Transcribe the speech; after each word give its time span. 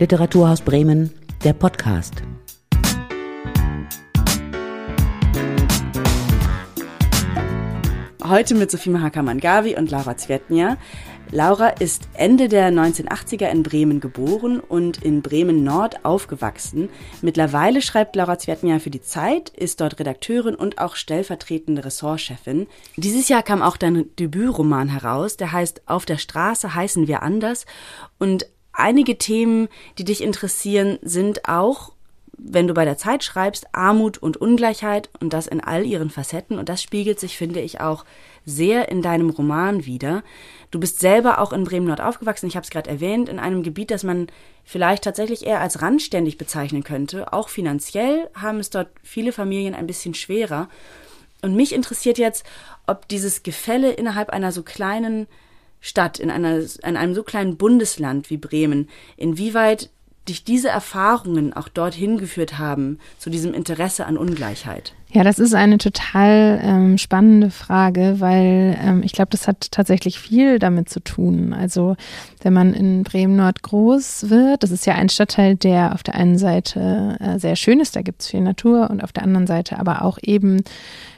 Literaturhaus 0.00 0.60
Bremen, 0.60 1.10
der 1.42 1.54
Podcast. 1.54 2.22
Heute 8.24 8.54
mit 8.54 8.70
Sophie 8.70 8.90
Mahakamangavi 8.90 9.74
und 9.74 9.90
Laura 9.90 10.16
Zvetnia. 10.16 10.76
Laura 11.32 11.68
ist 11.68 12.08
Ende 12.14 12.46
der 12.48 12.70
1980er 12.70 13.48
in 13.48 13.64
Bremen 13.64 13.98
geboren 13.98 14.60
und 14.60 15.02
in 15.02 15.20
Bremen 15.20 15.64
Nord 15.64 16.04
aufgewachsen. 16.04 16.90
Mittlerweile 17.20 17.82
schreibt 17.82 18.14
Laura 18.14 18.38
Zvetnia 18.38 18.78
für 18.78 18.90
die 18.90 19.02
Zeit, 19.02 19.48
ist 19.48 19.80
dort 19.80 19.98
Redakteurin 19.98 20.54
und 20.54 20.78
auch 20.78 20.94
stellvertretende 20.94 21.84
Ressortchefin. 21.84 22.68
Dieses 22.96 23.28
Jahr 23.28 23.42
kam 23.42 23.62
auch 23.62 23.76
dein 23.76 24.06
Debütroman 24.16 24.88
heraus, 24.90 25.36
der 25.36 25.50
heißt 25.50 25.82
Auf 25.86 26.06
der 26.06 26.18
Straße 26.18 26.72
heißen 26.72 27.08
wir 27.08 27.24
anders 27.24 27.66
und 28.18 28.46
einige 28.78 29.18
Themen, 29.18 29.68
die 29.98 30.04
dich 30.04 30.22
interessieren, 30.22 30.98
sind 31.02 31.48
auch 31.48 31.92
wenn 32.38 32.68
du 32.68 32.74
bei 32.74 32.84
der 32.84 32.96
Zeit 32.96 33.24
schreibst, 33.24 33.66
Armut 33.72 34.18
und 34.18 34.36
Ungleichheit 34.36 35.10
und 35.20 35.32
das 35.32 35.48
in 35.48 35.60
all 35.60 35.84
ihren 35.84 36.08
Facetten 36.08 36.58
und 36.58 36.68
das 36.68 36.82
spiegelt 36.82 37.18
sich, 37.18 37.36
finde 37.36 37.60
ich, 37.60 37.80
auch 37.80 38.04
sehr 38.46 38.88
in 38.88 39.02
deinem 39.02 39.30
Roman 39.30 39.84
wieder. 39.84 40.22
Du 40.70 40.78
bist 40.78 41.00
selber 41.00 41.40
auch 41.40 41.52
in 41.52 41.64
Bremen-Nord 41.64 42.00
aufgewachsen, 42.00 42.46
ich 42.46 42.56
habe 42.56 42.64
es 42.64 42.70
gerade 42.70 42.88
erwähnt, 42.88 43.28
in 43.28 43.38
einem 43.38 43.62
Gebiet, 43.62 43.90
das 43.90 44.04
man 44.04 44.28
vielleicht 44.64 45.04
tatsächlich 45.04 45.46
eher 45.46 45.60
als 45.60 45.82
randständig 45.82 46.38
bezeichnen 46.38 46.84
könnte. 46.84 47.32
Auch 47.32 47.48
finanziell 47.48 48.30
haben 48.34 48.60
es 48.60 48.70
dort 48.70 48.88
viele 49.02 49.32
Familien 49.32 49.74
ein 49.74 49.86
bisschen 49.86 50.14
schwerer. 50.14 50.68
Und 51.42 51.54
mich 51.54 51.74
interessiert 51.74 52.18
jetzt, 52.18 52.44
ob 52.86 53.08
dieses 53.08 53.42
Gefälle 53.42 53.92
innerhalb 53.92 54.30
einer 54.30 54.52
so 54.52 54.62
kleinen 54.62 55.26
Stadt, 55.80 56.18
in, 56.18 56.30
einer, 56.30 56.58
in 56.58 56.96
einem 56.96 57.14
so 57.14 57.22
kleinen 57.22 57.56
Bundesland 57.56 58.30
wie 58.30 58.36
Bremen, 58.36 58.88
inwieweit 59.16 59.90
dich 60.28 60.44
diese 60.44 60.68
Erfahrungen 60.68 61.52
auch 61.52 61.68
dorthin 61.68 62.18
geführt 62.18 62.58
haben, 62.58 62.98
zu 63.18 63.30
diesem 63.30 63.54
Interesse 63.54 64.06
an 64.06 64.16
Ungleichheit? 64.16 64.94
Ja, 65.10 65.24
das 65.24 65.38
ist 65.38 65.54
eine 65.54 65.78
total 65.78 66.60
ähm, 66.62 66.98
spannende 66.98 67.50
Frage, 67.50 68.16
weil 68.18 68.78
ähm, 68.82 69.02
ich 69.02 69.12
glaube, 69.12 69.30
das 69.30 69.48
hat 69.48 69.70
tatsächlich 69.70 70.18
viel 70.18 70.58
damit 70.58 70.90
zu 70.90 71.00
tun. 71.00 71.54
Also 71.54 71.96
wenn 72.42 72.52
man 72.52 72.74
in 72.74 73.04
Bremen-Nord 73.04 73.62
groß 73.62 74.28
wird, 74.28 74.62
das 74.62 74.70
ist 74.70 74.84
ja 74.84 74.96
ein 74.96 75.08
Stadtteil, 75.08 75.56
der 75.56 75.94
auf 75.94 76.02
der 76.02 76.14
einen 76.14 76.36
Seite 76.36 77.16
äh, 77.20 77.38
sehr 77.38 77.56
schön 77.56 77.80
ist, 77.80 77.96
da 77.96 78.02
gibt 78.02 78.20
es 78.20 78.28
viel 78.28 78.42
Natur 78.42 78.90
und 78.90 79.02
auf 79.02 79.12
der 79.12 79.22
anderen 79.22 79.46
Seite 79.46 79.78
aber 79.78 80.02
auch 80.02 80.18
eben 80.20 80.62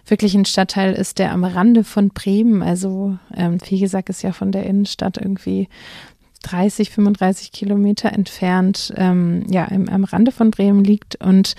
wirklich 0.06 0.34
ein 0.34 0.44
Stadtteil 0.44 0.92
ist, 0.92 1.19
der 1.19 1.33
am 1.33 1.42
Rande 1.42 1.83
von 1.83 2.11
Bremen, 2.11 2.62
also 2.62 3.19
ähm, 3.34 3.58
Fegesack 3.58 4.08
ist 4.08 4.22
ja 4.22 4.33
von 4.33 4.53
der 4.53 4.66
Innenstadt 4.66 5.16
irgendwie 5.16 5.69
30, 6.42 6.91
35 6.91 7.52
Kilometer 7.52 8.12
entfernt, 8.12 8.92
ähm, 8.96 9.44
ja, 9.48 9.64
im, 9.66 9.88
am 9.88 10.05
Rande 10.05 10.33
von 10.33 10.50
Bremen 10.50 10.84
liegt. 10.84 11.16
Und 11.16 11.55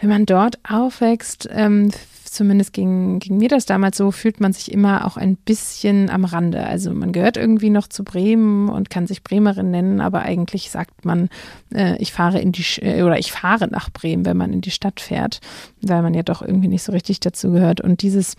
wenn 0.00 0.08
man 0.08 0.26
dort 0.26 0.58
aufwächst, 0.68 1.48
ähm, 1.52 1.90
zumindest 2.36 2.72
ging, 2.72 3.18
ging 3.18 3.38
mir 3.38 3.48
das 3.48 3.66
damals 3.66 3.96
so, 3.96 4.10
fühlt 4.10 4.40
man 4.40 4.52
sich 4.52 4.70
immer 4.70 5.06
auch 5.06 5.16
ein 5.16 5.36
bisschen 5.36 6.10
am 6.10 6.24
Rande. 6.24 6.64
Also 6.66 6.92
man 6.92 7.12
gehört 7.12 7.36
irgendwie 7.36 7.70
noch 7.70 7.88
zu 7.88 8.04
Bremen 8.04 8.68
und 8.68 8.90
kann 8.90 9.06
sich 9.06 9.24
Bremerin 9.24 9.70
nennen, 9.70 10.00
aber 10.00 10.22
eigentlich 10.22 10.70
sagt 10.70 11.04
man, 11.04 11.28
äh, 11.74 11.96
ich 11.96 12.12
fahre 12.12 12.38
in 12.40 12.52
die 12.52 12.64
äh, 12.82 13.02
oder 13.02 13.18
ich 13.18 13.32
fahre 13.32 13.68
nach 13.68 13.90
Bremen, 13.90 14.24
wenn 14.24 14.36
man 14.36 14.52
in 14.52 14.60
die 14.60 14.70
Stadt 14.70 15.00
fährt, 15.00 15.40
weil 15.80 16.02
man 16.02 16.14
ja 16.14 16.22
doch 16.22 16.42
irgendwie 16.42 16.68
nicht 16.68 16.82
so 16.82 16.92
richtig 16.92 17.20
dazu 17.20 17.50
gehört. 17.52 17.80
Und 17.80 18.02
dieses 18.02 18.36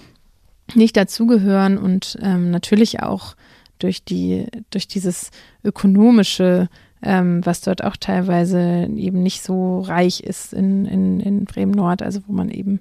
nicht 0.75 0.97
dazugehören 0.97 1.77
und 1.77 2.17
ähm, 2.21 2.51
natürlich 2.51 3.01
auch 3.01 3.35
durch 3.79 4.03
die, 4.03 4.45
durch 4.69 4.87
dieses 4.87 5.31
ökonomische, 5.63 6.69
ähm, 7.01 7.45
was 7.45 7.61
dort 7.61 7.83
auch 7.83 7.97
teilweise 7.97 8.87
eben 8.95 9.21
nicht 9.23 9.43
so 9.43 9.81
reich 9.81 10.21
ist 10.21 10.53
in, 10.53 10.85
in, 10.85 11.19
in 11.19 11.45
Bremen 11.45 11.71
Nord, 11.71 12.01
also 12.01 12.21
wo 12.27 12.33
man 12.33 12.49
eben 12.49 12.79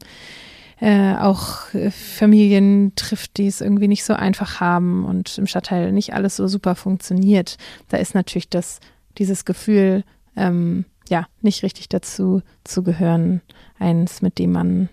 äh, 0.81 1.15
auch 1.15 1.73
äh, 1.75 1.91
Familien 1.91 2.93
trifft, 2.97 3.39
die 3.39 3.47
es 3.47 3.61
irgendwie 3.61 3.89
nicht 3.89 4.05
so 4.05 4.15
einfach 4.15 4.61
haben 4.61 5.05
und 5.05 5.39
im 5.39 5.47
Stadtteil 5.47 5.93
nicht 5.93 6.15
alles 6.15 6.37
so 6.37 6.49
super 6.49 6.75
funktioniert. 6.75 7.56
Da 7.89 7.97
ist 7.97 8.15
natürlich 8.15 8.49
das, 8.49 8.81
dieses 9.19 9.45
Gefühl, 9.45 10.05
ähm, 10.37 10.85
ja, 11.09 11.27
nicht 11.41 11.62
richtig 11.62 11.89
dazu 11.89 12.43
zu 12.65 12.83
gehören, 12.83 13.41
eins, 13.79 14.23
mit 14.23 14.39
dem 14.39 14.53
man 14.53 14.89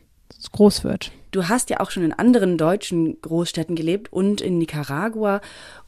groß 0.52 0.84
wird. 0.84 1.12
Du 1.31 1.47
hast 1.47 1.69
ja 1.69 1.80
auch 1.80 1.90
schon 1.90 2.03
in 2.03 2.13
anderen 2.13 2.58
deutschen 2.58 3.19
Großstädten 3.22 3.75
gelebt 3.75 4.13
und 4.13 4.40
in 4.40 4.59
Nicaragua 4.59 5.42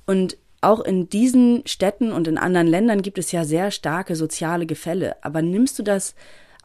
und 0.06 0.38
auch 0.62 0.80
in 0.80 1.10
diesen 1.10 1.62
Städten 1.68 2.12
und 2.12 2.28
in 2.28 2.38
anderen 2.38 2.68
Ländern 2.68 3.02
gibt 3.02 3.18
es 3.18 3.32
ja 3.32 3.46
sehr 3.46 3.70
starke 3.72 4.16
soziale 4.16 4.66
Gefälle. 4.66 5.16
Aber 5.24 5.42
nimmst 5.42 5.78
du 5.78 5.84
das 5.84 6.16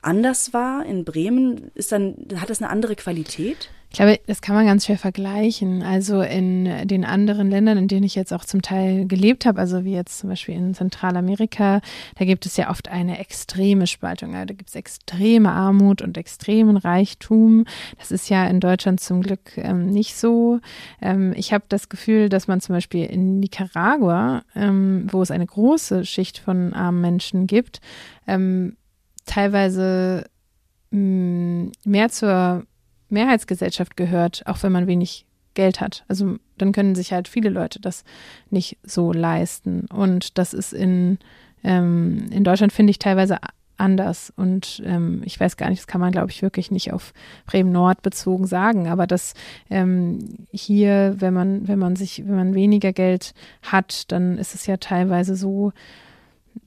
anders 0.00 0.54
wahr 0.54 0.86
in 0.86 1.04
Bremen? 1.04 1.70
Ist 1.74 1.92
dann, 1.92 2.16
hat 2.36 2.48
das 2.48 2.62
eine 2.62 2.70
andere 2.70 2.96
Qualität? 2.96 3.70
Ich 3.92 3.96
glaube, 3.96 4.20
das 4.28 4.40
kann 4.40 4.54
man 4.54 4.66
ganz 4.66 4.86
schwer 4.86 4.98
vergleichen. 4.98 5.82
Also 5.82 6.22
in 6.22 6.86
den 6.86 7.04
anderen 7.04 7.50
Ländern, 7.50 7.76
in 7.76 7.88
denen 7.88 8.04
ich 8.04 8.14
jetzt 8.14 8.32
auch 8.32 8.44
zum 8.44 8.62
Teil 8.62 9.08
gelebt 9.08 9.46
habe, 9.46 9.58
also 9.58 9.84
wie 9.84 9.92
jetzt 9.92 10.20
zum 10.20 10.30
Beispiel 10.30 10.54
in 10.54 10.74
Zentralamerika, 10.74 11.80
da 12.16 12.24
gibt 12.24 12.46
es 12.46 12.56
ja 12.56 12.70
oft 12.70 12.86
eine 12.86 13.18
extreme 13.18 13.88
Spaltung. 13.88 14.32
Da 14.32 14.44
gibt 14.44 14.68
es 14.68 14.76
extreme 14.76 15.50
Armut 15.50 16.02
und 16.02 16.16
extremen 16.16 16.76
Reichtum. 16.76 17.64
Das 17.98 18.12
ist 18.12 18.30
ja 18.30 18.46
in 18.46 18.60
Deutschland 18.60 19.00
zum 19.00 19.22
Glück 19.22 19.56
ähm, 19.56 19.86
nicht 19.86 20.14
so. 20.14 20.60
Ähm, 21.02 21.34
ich 21.36 21.52
habe 21.52 21.64
das 21.68 21.88
Gefühl, 21.88 22.28
dass 22.28 22.46
man 22.46 22.60
zum 22.60 22.76
Beispiel 22.76 23.06
in 23.06 23.40
Nicaragua, 23.40 24.44
ähm, 24.54 25.08
wo 25.10 25.20
es 25.20 25.32
eine 25.32 25.46
große 25.46 26.04
Schicht 26.04 26.38
von 26.38 26.74
armen 26.74 27.00
Menschen 27.00 27.48
gibt, 27.48 27.80
ähm, 28.28 28.76
teilweise 29.26 30.26
mh, 30.92 31.00
mm, 31.00 31.72
mehr 31.84 32.08
zur 32.08 32.66
Mehrheitsgesellschaft 33.10 33.96
gehört, 33.96 34.42
auch 34.46 34.62
wenn 34.62 34.72
man 34.72 34.86
wenig 34.86 35.26
Geld 35.54 35.80
hat. 35.80 36.04
Also 36.08 36.36
dann 36.58 36.72
können 36.72 36.94
sich 36.94 37.12
halt 37.12 37.28
viele 37.28 37.50
Leute 37.50 37.80
das 37.80 38.04
nicht 38.50 38.78
so 38.82 39.12
leisten. 39.12 39.86
Und 39.92 40.38
das 40.38 40.54
ist 40.54 40.72
in, 40.72 41.18
ähm, 41.64 42.26
in 42.30 42.44
Deutschland, 42.44 42.72
finde 42.72 42.90
ich, 42.92 42.98
teilweise 42.98 43.38
anders. 43.76 44.32
Und 44.36 44.82
ähm, 44.84 45.22
ich 45.24 45.40
weiß 45.40 45.56
gar 45.56 45.70
nicht, 45.70 45.80
das 45.80 45.86
kann 45.86 46.00
man, 46.00 46.12
glaube 46.12 46.30
ich, 46.30 46.42
wirklich 46.42 46.70
nicht 46.70 46.92
auf 46.92 47.12
Bremen 47.46 47.72
Nord 47.72 48.02
bezogen 48.02 48.46
sagen. 48.46 48.88
Aber 48.88 49.06
dass 49.06 49.34
ähm, 49.70 50.46
hier, 50.52 51.16
wenn 51.18 51.34
man, 51.34 51.66
wenn 51.66 51.78
man 51.78 51.96
sich, 51.96 52.26
wenn 52.26 52.36
man 52.36 52.54
weniger 52.54 52.92
Geld 52.92 53.32
hat, 53.62 54.12
dann 54.12 54.38
ist 54.38 54.54
es 54.54 54.66
ja 54.66 54.76
teilweise 54.76 55.34
so, 55.34 55.72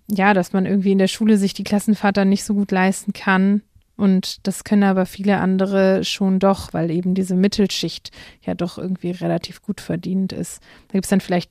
ja, 0.07 0.33
dass 0.33 0.53
man 0.53 0.65
irgendwie 0.65 0.91
in 0.91 0.97
der 0.97 1.07
Schule 1.07 1.37
sich 1.37 1.53
die 1.53 1.63
Klassenfahrt 1.63 2.17
dann 2.17 2.29
nicht 2.29 2.43
so 2.43 2.53
gut 2.53 2.71
leisten 2.71 3.13
kann 3.13 3.61
und 4.03 4.45
das 4.45 4.65
können 4.65 4.83
aber 4.83 5.05
viele 5.05 5.37
andere 5.37 6.03
schon 6.03 6.37
doch, 6.37 6.73
weil 6.73 6.91
eben 6.91 7.15
diese 7.15 7.35
Mittelschicht 7.35 8.11
ja 8.41 8.53
doch 8.53 8.77
irgendwie 8.77 9.11
relativ 9.11 9.61
gut 9.61 9.79
verdient 9.79 10.33
ist. 10.33 10.61
Da 10.89 10.95
gibt 10.95 11.05
es 11.05 11.09
dann 11.09 11.21
vielleicht 11.21 11.49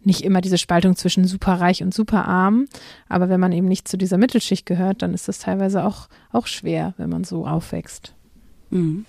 nicht 0.00 0.22
immer 0.22 0.40
diese 0.40 0.56
Spaltung 0.56 0.96
zwischen 0.96 1.26
superreich 1.26 1.82
und 1.82 1.92
superarm, 1.92 2.64
aber 3.10 3.28
wenn 3.28 3.40
man 3.40 3.52
eben 3.52 3.68
nicht 3.68 3.88
zu 3.88 3.98
dieser 3.98 4.16
Mittelschicht 4.16 4.64
gehört, 4.64 5.02
dann 5.02 5.12
ist 5.12 5.28
das 5.28 5.38
teilweise 5.38 5.84
auch, 5.84 6.08
auch 6.32 6.46
schwer, 6.46 6.94
wenn 6.96 7.10
man 7.10 7.24
so 7.24 7.46
aufwächst. 7.46 8.14
Mhm. 8.70 9.04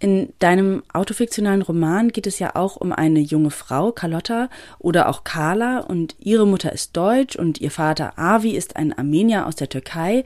In 0.00 0.32
deinem 0.40 0.82
autofiktionalen 0.92 1.62
Roman 1.62 2.08
geht 2.08 2.26
es 2.26 2.40
ja 2.40 2.56
auch 2.56 2.74
um 2.74 2.92
eine 2.92 3.20
junge 3.20 3.52
Frau, 3.52 3.92
Carlotta 3.92 4.48
oder 4.80 5.08
auch 5.08 5.22
Carla, 5.22 5.78
und 5.78 6.16
ihre 6.18 6.44
Mutter 6.44 6.72
ist 6.72 6.96
deutsch 6.96 7.36
und 7.36 7.60
ihr 7.60 7.70
Vater 7.70 8.18
Avi 8.18 8.56
ist 8.56 8.74
ein 8.74 8.92
Armenier 8.92 9.46
aus 9.46 9.54
der 9.54 9.68
Türkei. 9.68 10.24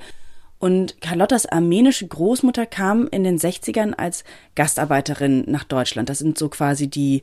Und 0.59 1.01
Carlottas 1.01 1.47
armenische 1.47 2.07
Großmutter 2.07 2.67
kam 2.67 3.09
in 3.09 3.25
den 3.25 3.39
60ern 3.39 3.93
als 3.93 4.25
Gastarbeiterin 4.55 5.45
nach 5.47 5.65
Deutschland. 5.65 6.09
Das 6.09 6.19
sind 6.19 6.39
so 6.39 6.49
quasi 6.49 6.89
die, 6.89 7.23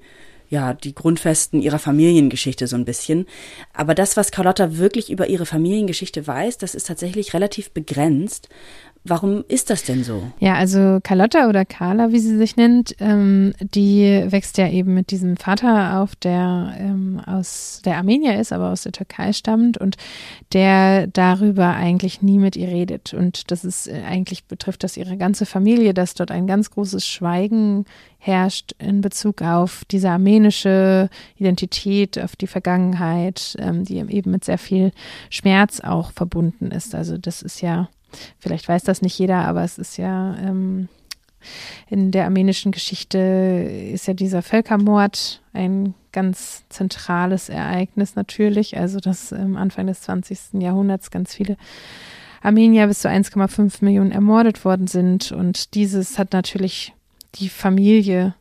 ja, 0.50 0.74
die 0.74 0.94
Grundfesten 0.94 1.62
ihrer 1.62 1.80
Familiengeschichte 1.80 2.68
so 2.68 2.76
ein 2.76 2.86
bisschen. 2.86 3.26
Aber 3.74 3.96
das, 3.96 4.18
was 4.18 4.32
Carlotta 4.32 4.78
wirklich 4.78 5.10
über 5.10 5.28
ihre 5.28 5.46
Familiengeschichte 5.46 6.28
weiß, 6.28 6.58
das 6.58 6.76
ist 6.76 6.88
tatsächlich 6.88 7.34
relativ 7.34 7.72
begrenzt. 7.72 8.50
Warum 9.04 9.44
ist 9.48 9.72
das 9.72 9.84
denn 9.84 10.04
so? 10.04 10.22
Ja, 10.40 10.54
also 10.54 11.00
Carlotta 11.02 11.50
oder 11.50 11.66
Carla, 11.66 12.12
wie 12.12 12.20
sie 12.20 12.38
sich 12.38 12.56
nennt, 12.56 12.96
ähm, 13.00 13.54
die 13.60 14.26
wächst 14.28 14.60
ja 14.60 14.70
eben 14.70 14.94
mit 14.94 15.10
diesem 15.10 15.38
Vater 15.38 16.00
auf, 16.00 16.16
der 16.16 16.76
ähm, 16.78 17.20
aus 17.26 17.82
der 17.84 17.98
Armenier 17.98 18.40
ist, 18.40 18.54
aber 18.54 18.70
aus 18.70 18.84
der 18.84 18.92
Türkei 18.92 19.34
stammt 19.34 19.80
und 19.80 19.98
der 20.54 21.08
darüber 21.08 21.70
eigentlich 21.70 22.22
nie 22.22 22.38
mit 22.38 22.56
ihr 22.56 22.68
redet. 22.68 23.16
Und 23.16 23.50
das 23.50 23.66
ist 23.66 23.88
äh, 23.88 24.04
eigentlich 24.08 24.46
betrifft 24.46 24.84
das 24.84 24.98
ihre 24.98 25.18
ganze 25.18 25.48
Familie, 25.48 25.96
dass 25.96 26.14
dort 26.14 26.30
ein 26.30 26.46
ganz 26.46 26.70
großes 26.70 27.08
Schweigen 27.08 27.86
herrscht 28.20 28.74
in 28.78 29.02
Bezug 29.02 29.42
auf 29.42 29.84
diese 29.90 30.12
armenische 30.12 31.10
Identität, 31.38 32.20
auf 32.20 32.36
die 32.36 32.46
Vergangenheit, 32.46 33.56
ähm, 33.58 33.84
die 33.84 33.98
eben 33.98 34.30
mit 34.30 34.46
sehr 34.46 34.60
viel 34.60 34.92
Schmerz 35.32 35.80
auch 35.80 36.12
verbunden 36.12 36.70
ist. 36.70 36.94
Also 36.94 37.18
das 37.18 37.42
ist 37.42 37.62
ja 37.62 37.90
Vielleicht 38.40 38.68
weiß 38.68 38.84
das 38.84 39.02
nicht 39.02 39.18
jeder, 39.18 39.46
aber 39.46 39.64
es 39.64 39.78
ist 39.78 39.98
ja 39.98 40.36
ähm, 40.38 40.88
in 41.90 42.12
der 42.12 42.26
armenischen 42.26 42.72
Geschichte 42.72 43.18
ist 43.94 44.08
ja 44.08 44.14
dieser 44.14 44.42
Völkermord 44.42 45.42
ein 45.54 45.94
ganz 46.12 46.64
zentrales 46.70 47.50
Ereignis 47.50 48.16
natürlich. 48.16 48.78
Also, 48.78 49.00
dass 49.00 49.32
ähm, 49.32 49.58
Anfang 49.58 49.88
des 49.88 50.02
20. 50.02 50.62
Jahrhunderts 50.62 51.12
ganz 51.12 51.34
viele 51.34 51.58
Armenier 52.42 52.88
bis 52.88 53.00
zu 53.00 53.10
1,5 53.10 53.84
Millionen 53.84 54.12
ermordet 54.12 54.66
worden 54.66 54.88
sind. 54.88 55.32
Und 55.32 55.76
dieses 55.76 56.18
hat 56.18 56.34
natürlich 56.34 56.94
die 57.36 57.50
Familie 57.50 58.36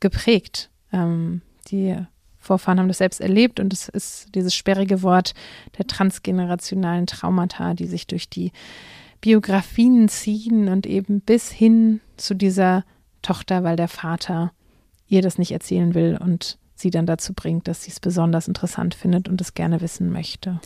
geprägt. 0.00 0.70
Ähm, 0.92 1.42
die 1.68 1.96
Vorfahren 2.44 2.78
haben 2.78 2.88
das 2.88 2.98
selbst 2.98 3.20
erlebt 3.20 3.58
und 3.58 3.72
es 3.72 3.88
ist 3.88 4.34
dieses 4.34 4.54
sperrige 4.54 5.02
Wort 5.02 5.34
der 5.78 5.86
transgenerationalen 5.86 7.06
Traumata, 7.06 7.74
die 7.74 7.86
sich 7.86 8.06
durch 8.06 8.28
die 8.28 8.52
Biografien 9.20 10.08
ziehen 10.08 10.68
und 10.68 10.86
eben 10.86 11.20
bis 11.20 11.50
hin 11.50 12.00
zu 12.16 12.34
dieser 12.34 12.84
Tochter, 13.22 13.64
weil 13.64 13.76
der 13.76 13.88
Vater 13.88 14.52
ihr 15.08 15.22
das 15.22 15.38
nicht 15.38 15.52
erzählen 15.52 15.94
will 15.94 16.18
und 16.20 16.58
sie 16.74 16.90
dann 16.90 17.06
dazu 17.06 17.32
bringt, 17.32 17.68
dass 17.68 17.84
sie 17.84 17.90
es 17.90 18.00
besonders 18.00 18.48
interessant 18.48 18.94
findet 18.94 19.28
und 19.28 19.40
es 19.40 19.54
gerne 19.54 19.80
wissen 19.80 20.12
möchte. 20.12 20.60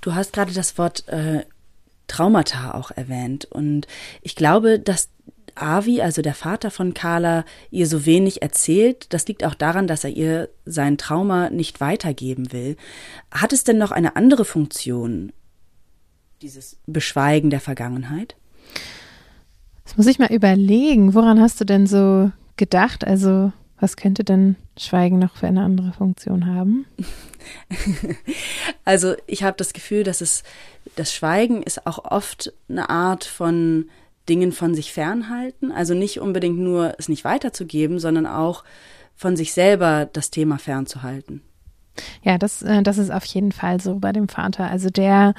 Du 0.00 0.14
hast 0.14 0.32
gerade 0.32 0.52
das 0.52 0.78
Wort 0.78 1.06
äh, 1.08 1.44
Traumata 2.06 2.74
auch 2.74 2.90
erwähnt 2.90 3.44
und 3.46 3.86
ich 4.22 4.36
glaube, 4.36 4.78
dass 4.78 5.08
Avi, 5.54 6.00
also 6.00 6.22
der 6.22 6.34
Vater 6.34 6.70
von 6.70 6.94
Carla, 6.94 7.44
ihr 7.70 7.86
so 7.86 8.06
wenig 8.06 8.42
erzählt. 8.42 9.06
Das 9.12 9.26
liegt 9.26 9.44
auch 9.44 9.54
daran, 9.54 9.86
dass 9.86 10.04
er 10.04 10.10
ihr 10.10 10.48
sein 10.64 10.98
Trauma 10.98 11.50
nicht 11.50 11.80
weitergeben 11.80 12.52
will. 12.52 12.76
Hat 13.30 13.52
es 13.52 13.64
denn 13.64 13.78
noch 13.78 13.90
eine 13.90 14.16
andere 14.16 14.44
Funktion, 14.44 15.32
dieses 16.40 16.78
Beschweigen 16.86 17.50
der 17.50 17.60
Vergangenheit? 17.60 18.36
Das 19.84 19.96
muss 19.96 20.06
ich 20.06 20.18
mal 20.18 20.32
überlegen. 20.32 21.14
Woran 21.14 21.40
hast 21.40 21.60
du 21.60 21.64
denn 21.64 21.86
so 21.86 22.30
gedacht? 22.56 23.06
Also, 23.06 23.52
was 23.78 23.96
könnte 23.96 24.24
denn 24.24 24.56
Schweigen 24.78 25.18
noch 25.18 25.36
für 25.36 25.48
eine 25.48 25.62
andere 25.62 25.92
Funktion 25.92 26.46
haben? 26.46 26.86
also, 28.84 29.14
ich 29.26 29.42
habe 29.42 29.56
das 29.56 29.72
Gefühl, 29.72 30.04
dass 30.04 30.20
es 30.20 30.44
das 30.96 31.12
Schweigen 31.12 31.62
ist 31.62 31.86
auch 31.86 32.04
oft 32.04 32.52
eine 32.68 32.90
Art 32.90 33.24
von 33.24 33.90
Dingen 34.28 34.52
von 34.52 34.74
sich 34.74 34.92
fernhalten. 34.92 35.72
Also 35.72 35.94
nicht 35.94 36.20
unbedingt 36.20 36.58
nur 36.58 36.94
es 36.98 37.08
nicht 37.08 37.24
weiterzugeben, 37.24 37.98
sondern 37.98 38.26
auch 38.26 38.64
von 39.14 39.36
sich 39.36 39.52
selber 39.52 40.08
das 40.12 40.30
Thema 40.30 40.58
fernzuhalten. 40.58 41.42
Ja, 42.22 42.38
das, 42.38 42.62
äh, 42.62 42.82
das 42.82 42.98
ist 42.98 43.10
auf 43.10 43.24
jeden 43.24 43.52
Fall 43.52 43.80
so 43.80 43.98
bei 43.98 44.12
dem 44.12 44.28
Vater. 44.28 44.70
Also 44.70 44.88
der, 44.90 45.34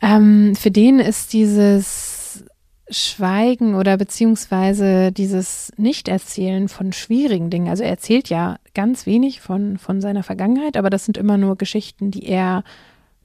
ähm, 0.00 0.54
für 0.54 0.70
den 0.70 1.00
ist 1.00 1.32
dieses 1.32 2.44
Schweigen 2.90 3.74
oder 3.74 3.96
beziehungsweise 3.96 5.12
dieses 5.12 5.72
Nicht-Erzählen 5.76 6.68
von 6.68 6.92
schwierigen 6.92 7.50
Dingen. 7.50 7.68
Also 7.68 7.82
er 7.82 7.90
erzählt 7.90 8.28
ja 8.28 8.58
ganz 8.74 9.06
wenig 9.06 9.40
von, 9.40 9.78
von 9.78 10.00
seiner 10.00 10.22
Vergangenheit, 10.22 10.76
aber 10.76 10.90
das 10.90 11.04
sind 11.04 11.16
immer 11.16 11.38
nur 11.38 11.56
Geschichten, 11.56 12.10
die 12.10 12.26
er 12.26 12.64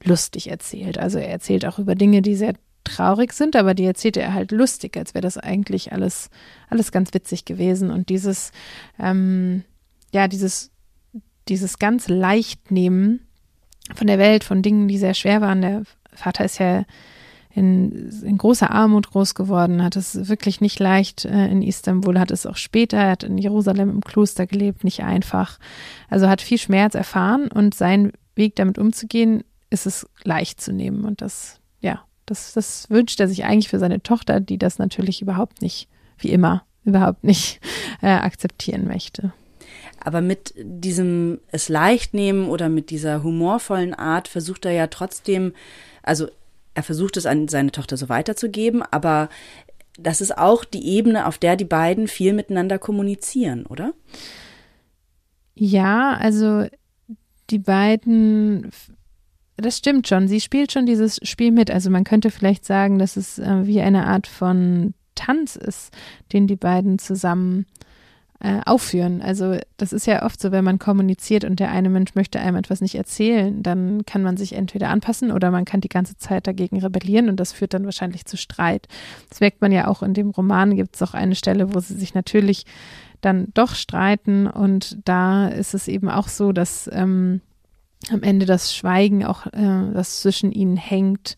lustig 0.02 0.50
erzählt. 0.50 0.98
Also 0.98 1.18
er 1.18 1.28
erzählt 1.28 1.66
auch 1.66 1.78
über 1.78 1.94
Dinge, 1.94 2.22
die 2.22 2.34
sehr 2.34 2.54
traurig 2.84 3.32
sind, 3.32 3.56
aber 3.56 3.74
die 3.74 3.84
erzählt 3.84 4.16
er 4.16 4.34
halt 4.34 4.50
lustig, 4.50 4.96
als 4.96 5.14
wäre 5.14 5.22
das 5.22 5.38
eigentlich 5.38 5.92
alles, 5.92 6.30
alles 6.70 6.92
ganz 6.92 7.12
witzig 7.14 7.44
gewesen. 7.44 7.90
Und 7.90 8.08
dieses, 8.08 8.52
ähm, 8.98 9.64
ja, 10.12 10.28
dieses, 10.28 10.70
dieses 11.48 11.78
ganz 11.78 12.08
leicht 12.08 12.70
nehmen 12.70 13.26
von 13.94 14.06
der 14.06 14.18
Welt, 14.18 14.44
von 14.44 14.62
Dingen, 14.62 14.88
die 14.88 14.98
sehr 14.98 15.14
schwer 15.14 15.40
waren. 15.40 15.62
Der 15.62 15.82
Vater 16.12 16.44
ist 16.44 16.58
ja 16.58 16.84
in, 17.58 18.10
in 18.22 18.38
großer 18.38 18.70
Armut 18.70 19.10
groß 19.10 19.34
geworden, 19.34 19.82
hat 19.82 19.96
es 19.96 20.28
wirklich 20.28 20.60
nicht 20.60 20.78
leicht 20.78 21.24
äh, 21.24 21.48
in 21.48 21.62
Istanbul, 21.62 22.18
hat 22.18 22.30
es 22.30 22.46
auch 22.46 22.56
später, 22.56 22.98
er 22.98 23.10
hat 23.12 23.24
in 23.24 23.38
Jerusalem 23.38 23.90
im 23.90 24.00
Kloster 24.02 24.46
gelebt, 24.46 24.84
nicht 24.84 25.02
einfach. 25.02 25.58
Also 26.08 26.28
hat 26.28 26.40
viel 26.42 26.58
Schmerz 26.58 26.94
erfahren 26.94 27.48
und 27.48 27.74
sein 27.74 28.12
Weg 28.34 28.54
damit 28.56 28.78
umzugehen, 28.78 29.42
ist 29.70 29.86
es 29.86 30.06
leicht 30.22 30.60
zu 30.60 30.72
nehmen. 30.72 31.04
Und 31.04 31.22
das, 31.22 31.57
das, 32.30 32.52
das 32.52 32.88
wünscht 32.90 33.20
er 33.20 33.28
sich 33.28 33.44
eigentlich 33.44 33.68
für 33.68 33.78
seine 33.78 34.02
Tochter, 34.02 34.40
die 34.40 34.58
das 34.58 34.78
natürlich 34.78 35.22
überhaupt 35.22 35.62
nicht, 35.62 35.88
wie 36.18 36.30
immer, 36.30 36.64
überhaupt 36.84 37.24
nicht 37.24 37.60
äh, 38.02 38.08
akzeptieren 38.08 38.86
möchte. 38.86 39.32
Aber 40.00 40.20
mit 40.20 40.54
diesem 40.56 41.40
es 41.50 41.68
leicht 41.68 42.14
nehmen 42.14 42.48
oder 42.48 42.68
mit 42.68 42.90
dieser 42.90 43.22
humorvollen 43.22 43.94
Art 43.94 44.28
versucht 44.28 44.64
er 44.64 44.72
ja 44.72 44.86
trotzdem, 44.86 45.52
also 46.02 46.28
er 46.74 46.82
versucht 46.82 47.16
es 47.16 47.26
an 47.26 47.48
seine 47.48 47.72
Tochter 47.72 47.96
so 47.96 48.08
weiterzugeben, 48.08 48.82
aber 48.82 49.28
das 49.98 50.20
ist 50.20 50.38
auch 50.38 50.64
die 50.64 50.86
Ebene, 50.86 51.26
auf 51.26 51.38
der 51.38 51.56
die 51.56 51.64
beiden 51.64 52.06
viel 52.06 52.32
miteinander 52.32 52.78
kommunizieren, 52.78 53.66
oder? 53.66 53.92
Ja, 55.56 56.14
also 56.14 56.66
die 57.50 57.58
beiden 57.58 58.70
das 59.60 59.76
stimmt 59.76 60.08
schon. 60.08 60.28
Sie 60.28 60.40
spielt 60.40 60.72
schon 60.72 60.86
dieses 60.86 61.18
Spiel 61.22 61.50
mit. 61.50 61.70
Also 61.70 61.90
man 61.90 62.04
könnte 62.04 62.30
vielleicht 62.30 62.64
sagen, 62.64 62.98
dass 62.98 63.16
es 63.16 63.38
äh, 63.38 63.66
wie 63.66 63.80
eine 63.80 64.06
Art 64.06 64.26
von 64.26 64.94
Tanz 65.14 65.56
ist, 65.56 65.92
den 66.32 66.46
die 66.46 66.56
beiden 66.56 66.98
zusammen 66.98 67.66
äh, 68.40 68.60
aufführen. 68.64 69.20
Also 69.20 69.58
das 69.76 69.92
ist 69.92 70.06
ja 70.06 70.24
oft 70.24 70.40
so, 70.40 70.52
wenn 70.52 70.64
man 70.64 70.78
kommuniziert 70.78 71.44
und 71.44 71.58
der 71.58 71.72
eine 71.72 71.88
Mensch 71.88 72.14
möchte 72.14 72.38
einem 72.38 72.56
etwas 72.56 72.80
nicht 72.80 72.94
erzählen, 72.94 73.64
dann 73.64 74.06
kann 74.06 74.22
man 74.22 74.36
sich 74.36 74.52
entweder 74.52 74.90
anpassen 74.90 75.32
oder 75.32 75.50
man 75.50 75.64
kann 75.64 75.80
die 75.80 75.88
ganze 75.88 76.16
Zeit 76.16 76.46
dagegen 76.46 76.80
rebellieren 76.80 77.28
und 77.28 77.40
das 77.40 77.52
führt 77.52 77.74
dann 77.74 77.84
wahrscheinlich 77.84 78.26
zu 78.26 78.36
Streit. 78.36 78.86
Das 79.28 79.40
merkt 79.40 79.60
man 79.60 79.72
ja 79.72 79.88
auch 79.88 80.04
in 80.04 80.14
dem 80.14 80.30
Roman, 80.30 80.76
gibt 80.76 80.94
es 80.94 81.02
auch 81.02 81.14
eine 81.14 81.34
Stelle, 81.34 81.74
wo 81.74 81.80
sie 81.80 81.94
sich 81.94 82.14
natürlich 82.14 82.64
dann 83.20 83.48
doch 83.54 83.74
streiten 83.74 84.46
und 84.46 84.98
da 85.04 85.48
ist 85.48 85.74
es 85.74 85.88
eben 85.88 86.08
auch 86.08 86.28
so, 86.28 86.52
dass 86.52 86.88
ähm, 86.92 87.40
am 88.12 88.22
Ende 88.22 88.46
das 88.46 88.74
Schweigen 88.74 89.24
auch, 89.24 89.46
äh, 89.46 90.02
zwischen 90.02 90.52
ihnen 90.52 90.76
hängt, 90.76 91.36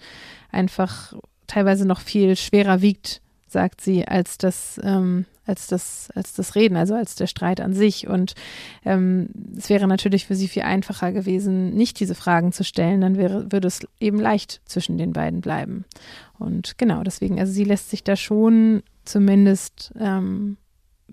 einfach 0.51 1.15
teilweise 1.47 1.87
noch 1.87 2.01
viel 2.01 2.37
schwerer 2.37 2.81
wiegt, 2.81 3.21
sagt 3.47 3.81
sie, 3.81 4.07
als 4.07 4.39
das, 4.39 4.81
ähm, 4.85 5.27
als 5.47 5.67
das, 5.67 6.11
als 6.15 6.35
das 6.35 6.55
Reden, 6.55 6.77
also 6.77 6.95
als 6.95 7.17
der 7.17 7.27
Streit 7.27 7.61
an 7.61 7.75
sich. 7.75 8.07
Und 8.07 8.35
ähm, 8.85 9.31
es 9.57 9.69
wäre 9.69 9.89
natürlich 9.89 10.27
für 10.27 10.37
sie 10.37 10.47
viel 10.49 10.63
einfacher 10.63 11.13
gewesen, 11.13 11.75
nicht 11.75 11.99
diese 11.99 12.15
Fragen 12.15 12.53
zu 12.53 12.63
stellen, 12.63 13.01
dann 13.01 13.17
wäre, 13.17 13.51
würde 13.51 13.67
es 13.67 13.81
eben 13.99 14.21
leicht 14.21 14.61
zwischen 14.65 14.97
den 14.97 15.13
beiden 15.13 15.41
bleiben. 15.41 15.85
Und 16.39 16.79
genau, 16.79 17.03
deswegen, 17.03 17.41
also 17.41 17.53
sie 17.53 17.65
lässt 17.65 17.91
sich 17.91 18.05
da 18.05 18.15
schon 18.15 18.83
zumindest 19.05 19.93
ähm, 19.99 20.57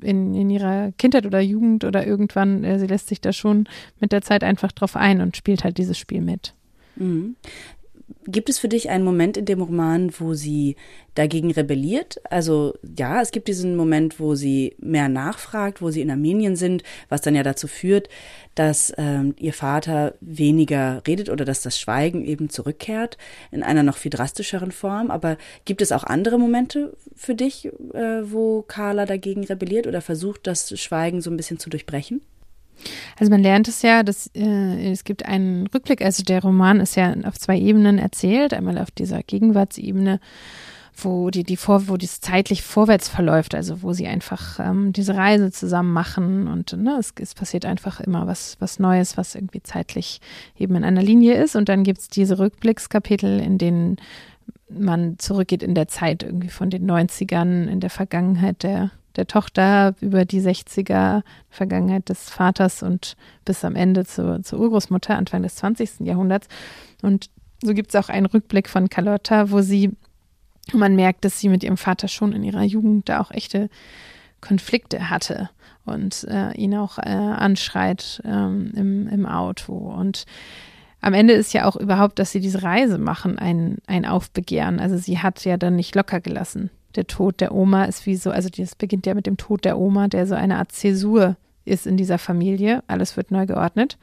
in, 0.01 0.33
in 0.33 0.49
ihrer 0.49 0.91
Kindheit 0.97 1.25
oder 1.25 1.39
Jugend 1.39 1.83
oder 1.83 2.05
irgendwann, 2.05 2.63
äh, 2.63 2.79
sie 2.79 2.88
lässt 2.88 3.07
sich 3.07 3.21
da 3.21 3.33
schon 3.33 3.67
mit 3.99 4.11
der 4.11 4.21
Zeit 4.21 4.44
einfach 4.44 4.71
drauf 4.71 4.95
ein 4.95 5.21
und 5.21 5.38
spielt 5.38 5.63
halt 5.63 5.77
dieses 5.77 5.98
Spiel 5.98 6.22
mit. 6.22 6.53
Mhm. 6.95 7.36
Gibt 8.25 8.49
es 8.49 8.57
für 8.57 8.69
dich 8.69 8.89
einen 8.89 9.03
Moment 9.03 9.35
in 9.35 9.45
dem 9.45 9.61
Roman, 9.61 10.11
wo 10.17 10.33
sie 10.33 10.77
dagegen 11.15 11.51
rebelliert? 11.51 12.21
Also 12.29 12.75
ja, 12.97 13.21
es 13.21 13.31
gibt 13.31 13.47
diesen 13.49 13.75
Moment, 13.75 14.19
wo 14.19 14.35
sie 14.35 14.75
mehr 14.79 15.09
nachfragt, 15.09 15.81
wo 15.81 15.91
sie 15.91 16.01
in 16.01 16.11
Armenien 16.11 16.55
sind, 16.55 16.83
was 17.09 17.21
dann 17.21 17.35
ja 17.35 17.43
dazu 17.43 17.67
führt, 17.67 18.07
dass 18.55 18.93
ähm, 18.97 19.35
ihr 19.39 19.53
Vater 19.53 20.15
weniger 20.21 21.01
redet 21.05 21.29
oder 21.29 21.43
dass 21.43 21.61
das 21.61 21.79
Schweigen 21.79 22.23
eben 22.23 22.49
zurückkehrt 22.49 23.17
in 23.51 23.61
einer 23.61 23.83
noch 23.83 23.97
viel 23.97 24.11
drastischeren 24.11 24.71
Form. 24.71 25.11
Aber 25.11 25.37
gibt 25.65 25.81
es 25.81 25.91
auch 25.91 26.05
andere 26.05 26.37
Momente 26.37 26.95
für 27.15 27.35
dich, 27.35 27.65
äh, 27.65 28.21
wo 28.23 28.61
Carla 28.61 29.05
dagegen 29.05 29.43
rebelliert 29.43 29.85
oder 29.85 30.01
versucht, 30.01 30.47
das 30.47 30.79
Schweigen 30.79 31.21
so 31.21 31.29
ein 31.29 31.37
bisschen 31.37 31.59
zu 31.59 31.69
durchbrechen? 31.69 32.21
Also 33.19 33.29
man 33.29 33.41
lernt 33.41 33.67
es 33.67 33.81
ja, 33.81 34.03
dass 34.03 34.29
äh, 34.36 34.91
es 34.91 35.03
gibt 35.03 35.25
einen 35.25 35.67
Rückblick, 35.67 36.01
also 36.01 36.24
der 36.24 36.41
Roman 36.41 36.79
ist 36.79 36.96
ja 36.96 37.13
auf 37.24 37.38
zwei 37.38 37.57
Ebenen 37.57 37.98
erzählt, 37.98 38.53
einmal 38.53 38.77
auf 38.77 38.91
dieser 38.91 39.24
Gegenwartsebene, 39.24 40.19
wo 41.03 41.29
die, 41.29 41.43
die 41.43 41.57
vor, 41.57 41.88
wo 41.88 41.98
dies 41.98 42.22
zeitlich 42.22 42.63
vorwärts 42.63 43.07
verläuft, 43.07 43.53
also 43.53 43.84
wo 43.84 43.93
sie 43.93 44.07
einfach 44.07 44.60
ähm, 44.60 44.93
diese 44.93 45.15
Reise 45.15 45.51
zusammen 45.51 45.93
machen 45.93 46.48
und 46.48 46.74
ne, 46.74 46.98
es, 47.00 47.13
es 47.19 47.36
passiert 47.36 47.65
einfach 47.65 48.00
immer 48.00 48.25
was, 48.25 48.57
was 48.60 48.79
Neues, 48.79 49.17
was 49.17 49.36
irgendwie 49.36 49.62
zeitlich 49.62 50.22
eben 50.57 50.75
in 50.75 50.84
einer 50.84 51.03
Linie 51.03 51.36
ist. 51.36 51.55
Und 51.55 51.69
dann 51.69 51.84
gibt 51.84 52.00
es 52.00 52.07
diese 52.07 52.39
Rückblickskapitel, 52.39 53.39
in 53.39 53.57
denen 53.57 53.98
man 54.69 55.17
zurückgeht 55.19 55.63
in 55.63 55.75
der 55.75 55.88
Zeit 55.88 56.24
irgendwie 56.24 56.50
von 56.50 56.69
den 56.69 56.89
90ern, 56.89 57.67
in 57.67 57.79
der 57.79 57.89
Vergangenheit 57.89 58.63
der 58.63 58.91
der 59.17 59.27
Tochter 59.27 59.95
über 60.00 60.25
die 60.25 60.41
60er 60.41 61.24
Vergangenheit 61.50 62.07
des 62.09 62.29
Vaters 62.29 62.83
und 62.83 63.17
bis 63.43 63.65
am 63.65 63.75
Ende 63.75 64.05
zur, 64.05 64.43
zur 64.43 64.59
Urgroßmutter, 64.59 65.17
Anfang 65.17 65.43
des 65.43 65.55
20. 65.55 66.01
Jahrhunderts. 66.01 66.47
Und 67.01 67.29
so 67.63 67.74
gibt 67.74 67.93
es 67.93 67.95
auch 67.95 68.09
einen 68.09 68.27
Rückblick 68.27 68.69
von 68.69 68.89
Carlotta, 68.89 69.51
wo 69.51 69.62
sie, 69.62 69.91
man 70.74 70.95
merkt, 70.95 71.25
dass 71.25 71.39
sie 71.39 71.50
mit 71.50 71.63
ihrem 71.63 71.77
Vater 71.77 72.07
schon 72.07 72.31
in 72.31 72.43
ihrer 72.43 72.63
Jugend 72.63 73.09
da 73.09 73.19
auch 73.19 73.31
echte 73.31 73.69
Konflikte 74.39 75.09
hatte 75.09 75.50
und 75.86 76.25
äh, 76.25 76.53
ihn 76.53 76.75
auch 76.75 77.00
äh, 77.00 77.09
anschreit 77.09 78.21
ähm, 78.24 78.71
im, 78.75 79.07
im 79.07 79.25
Auto. 79.25 79.74
Und 79.74 80.25
am 81.01 81.13
Ende 81.13 81.33
ist 81.33 81.53
ja 81.53 81.65
auch 81.65 81.75
überhaupt, 81.75 82.19
dass 82.19 82.31
sie 82.31 82.39
diese 82.39 82.62
Reise 82.62 83.00
machen, 83.00 83.39
ein, 83.39 83.77
ein 83.88 84.05
Aufbegehren. 84.05 84.79
Also 84.79 84.97
sie 84.97 85.19
hat 85.19 85.43
ja 85.45 85.57
dann 85.57 85.75
nicht 85.75 85.95
locker 85.95 86.19
gelassen 86.19 86.69
der 86.98 87.08
Tod 87.08 87.39
der 87.39 87.54
Oma 87.54 87.86
ist 87.86 88.06
wie 88.06 88.16
so, 88.16 88.32
also 88.32 88.50
das 88.50 88.75
beginnt 88.75 89.06
ja 89.06 89.13
mit 89.13 89.27
dem 89.27 89.38
Tod 89.38 89.63
der 89.63 89.77
Oma, 89.77 90.08
der 90.08 90.27
so 90.27 90.36
eine 90.36 90.58
Art 90.58 90.72
Zäsur 90.72 91.38
ist 91.63 91.88
in 91.88 91.98
dieser 91.98 92.18
Familie. 92.18 92.84
Alles 92.88 93.16
wird 93.16 93.32
neu 93.32 93.46
geordnet. 93.46 93.98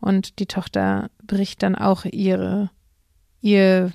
Und 0.00 0.38
die 0.38 0.46
Tochter 0.46 1.10
bricht 1.22 1.62
dann 1.62 1.74
auch 1.74 2.06
ihre, 2.06 2.70
ihr, 3.42 3.92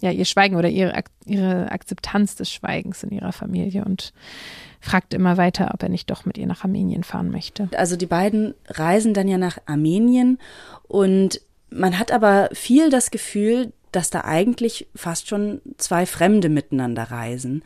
ja, 0.00 0.10
ihr 0.10 0.24
Schweigen 0.24 0.56
oder 0.56 0.68
ihre, 0.70 1.04
ihre 1.26 1.70
Akzeptanz 1.70 2.36
des 2.36 2.50
Schweigens 2.50 3.02
in 3.02 3.10
ihrer 3.10 3.32
Familie 3.32 3.84
und 3.84 4.14
fragt 4.80 5.12
immer 5.14 5.36
weiter, 5.36 5.70
ob 5.74 5.82
er 5.82 5.88
nicht 5.88 6.10
doch 6.10 6.24
mit 6.24 6.38
ihr 6.38 6.46
nach 6.46 6.64
Armenien 6.64 7.04
fahren 7.04 7.30
möchte. 7.30 7.68
Also 7.76 7.96
die 7.96 8.06
beiden 8.06 8.54
reisen 8.68 9.12
dann 9.14 9.28
ja 9.28 9.38
nach 9.38 9.58
Armenien 9.66 10.38
und 10.84 11.40
man 11.70 11.98
hat 11.98 12.12
aber 12.12 12.48
viel 12.52 12.88
das 12.88 13.10
Gefühl, 13.10 13.72
dass 13.94 14.10
da 14.10 14.22
eigentlich 14.24 14.88
fast 14.94 15.28
schon 15.28 15.60
zwei 15.76 16.06
Fremde 16.06 16.48
miteinander 16.48 17.04
reisen. 17.04 17.62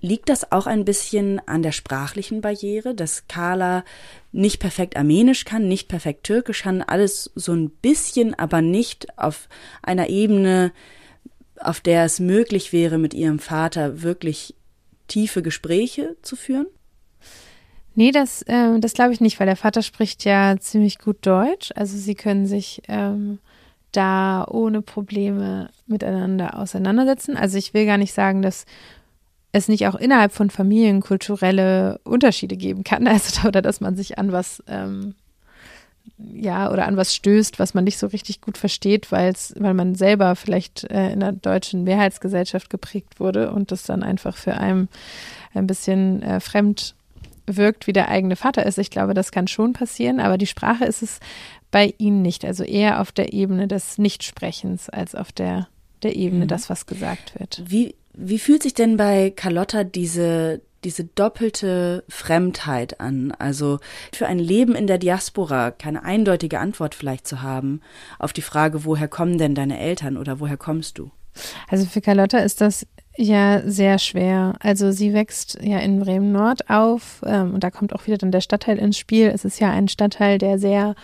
Liegt 0.00 0.30
das 0.30 0.50
auch 0.50 0.66
ein 0.66 0.86
bisschen 0.86 1.40
an 1.46 1.62
der 1.62 1.72
sprachlichen 1.72 2.40
Barriere, 2.40 2.94
dass 2.94 3.28
Carla 3.28 3.84
nicht 4.32 4.58
perfekt 4.58 4.96
Armenisch 4.96 5.44
kann, 5.44 5.68
nicht 5.68 5.88
perfekt 5.88 6.24
Türkisch 6.24 6.62
kann, 6.62 6.82
alles 6.82 7.30
so 7.34 7.52
ein 7.52 7.70
bisschen, 7.70 8.34
aber 8.34 8.62
nicht 8.62 9.18
auf 9.18 9.48
einer 9.82 10.08
Ebene, 10.08 10.72
auf 11.58 11.80
der 11.80 12.04
es 12.04 12.18
möglich 12.18 12.72
wäre, 12.72 12.96
mit 12.96 13.12
ihrem 13.12 13.38
Vater 13.38 14.02
wirklich 14.02 14.54
tiefe 15.06 15.42
Gespräche 15.42 16.16
zu 16.22 16.34
führen? 16.34 16.66
Nee, 17.94 18.12
das, 18.12 18.42
äh, 18.42 18.78
das 18.78 18.94
glaube 18.94 19.12
ich 19.12 19.20
nicht, 19.20 19.38
weil 19.38 19.46
der 19.46 19.56
Vater 19.56 19.82
spricht 19.82 20.24
ja 20.24 20.56
ziemlich 20.58 20.98
gut 20.98 21.18
Deutsch. 21.26 21.70
Also 21.74 21.98
sie 21.98 22.14
können 22.14 22.46
sich 22.46 22.82
ähm, 22.88 23.40
da 23.92 24.46
ohne 24.48 24.82
Probleme 24.82 25.70
miteinander 25.86 26.58
auseinandersetzen. 26.58 27.36
Also 27.36 27.58
ich 27.58 27.74
will 27.74 27.86
gar 27.86 27.98
nicht 27.98 28.14
sagen, 28.14 28.42
dass 28.42 28.66
es 29.52 29.68
nicht 29.68 29.86
auch 29.86 29.96
innerhalb 29.96 30.32
von 30.32 30.50
Familien 30.50 31.00
kulturelle 31.00 32.00
Unterschiede 32.04 32.56
geben 32.56 32.84
kann, 32.84 33.06
also 33.08 33.48
oder 33.48 33.62
dass 33.62 33.80
man 33.80 33.96
sich 33.96 34.18
an 34.18 34.32
was 34.32 34.62
ähm, 34.68 35.14
ja 36.34 36.70
oder 36.70 36.86
an 36.86 36.96
was 36.96 37.14
stößt, 37.14 37.58
was 37.58 37.74
man 37.74 37.84
nicht 37.84 37.98
so 37.98 38.06
richtig 38.06 38.40
gut 38.40 38.58
versteht, 38.58 39.10
weil 39.10 39.34
man 39.56 39.94
selber 39.94 40.36
vielleicht 40.36 40.84
äh, 40.84 41.12
in 41.12 41.20
der 41.20 41.32
deutschen 41.32 41.84
Mehrheitsgesellschaft 41.84 42.70
geprägt 42.70 43.20
wurde 43.20 43.52
und 43.52 43.72
das 43.72 43.84
dann 43.84 44.02
einfach 44.02 44.36
für 44.36 44.54
einen 44.54 44.88
ein 45.54 45.66
bisschen 45.66 46.22
äh, 46.22 46.40
fremd 46.40 46.94
wirkt, 47.46 47.86
wie 47.86 47.92
der 47.92 48.08
eigene 48.08 48.36
Vater 48.36 48.64
ist. 48.64 48.78
Ich 48.78 48.90
glaube, 48.90 49.14
das 49.14 49.32
kann 49.32 49.48
schon 49.48 49.72
passieren, 49.72 50.20
aber 50.20 50.38
die 50.38 50.46
Sprache 50.46 50.84
ist 50.84 51.02
es 51.02 51.20
bei 51.70 51.94
ihnen 51.98 52.22
nicht. 52.22 52.44
Also 52.44 52.64
eher 52.64 53.00
auf 53.00 53.12
der 53.12 53.32
Ebene 53.32 53.68
des 53.68 53.98
Nichtsprechens 53.98 54.88
als 54.88 55.14
auf 55.14 55.32
der, 55.32 55.68
der 56.02 56.16
Ebene, 56.16 56.44
mhm. 56.44 56.48
das, 56.48 56.70
was 56.70 56.86
gesagt 56.86 57.38
wird. 57.38 57.62
Wie, 57.66 57.94
wie 58.14 58.38
fühlt 58.38 58.62
sich 58.62 58.74
denn 58.74 58.96
bei 58.96 59.30
Carlotta 59.30 59.84
diese, 59.84 60.60
diese 60.84 61.04
doppelte 61.04 62.04
Fremdheit 62.08 63.00
an? 63.00 63.32
Also 63.32 63.78
für 64.12 64.26
ein 64.26 64.38
Leben 64.38 64.74
in 64.74 64.86
der 64.86 64.98
Diaspora 64.98 65.70
keine 65.70 66.02
eindeutige 66.02 66.58
Antwort 66.58 66.94
vielleicht 66.94 67.26
zu 67.26 67.42
haben 67.42 67.80
auf 68.18 68.32
die 68.32 68.42
Frage, 68.42 68.84
woher 68.84 69.08
kommen 69.08 69.38
denn 69.38 69.54
deine 69.54 69.78
Eltern 69.78 70.16
oder 70.16 70.40
woher 70.40 70.56
kommst 70.56 70.98
du? 70.98 71.10
Also 71.68 71.86
für 71.86 72.00
Carlotta 72.00 72.38
ist 72.38 72.60
das 72.60 72.86
ja 73.20 73.62
sehr 73.64 73.98
schwer. 73.98 74.54
Also 74.60 74.92
sie 74.92 75.12
wächst 75.12 75.58
ja 75.62 75.78
in 75.78 76.00
Bremen 76.00 76.32
Nord 76.32 76.70
auf 76.70 77.22
ähm, 77.24 77.54
und 77.54 77.62
da 77.62 77.70
kommt 77.70 77.94
auch 77.94 78.06
wieder 78.06 78.18
dann 78.18 78.32
der 78.32 78.40
Stadtteil 78.40 78.78
ins 78.78 78.98
Spiel. 78.98 79.28
Es 79.28 79.44
ist 79.44 79.60
ja 79.60 79.70
ein 79.70 79.88
Stadtteil, 79.88 80.38
der 80.38 80.58
sehr 80.58 80.94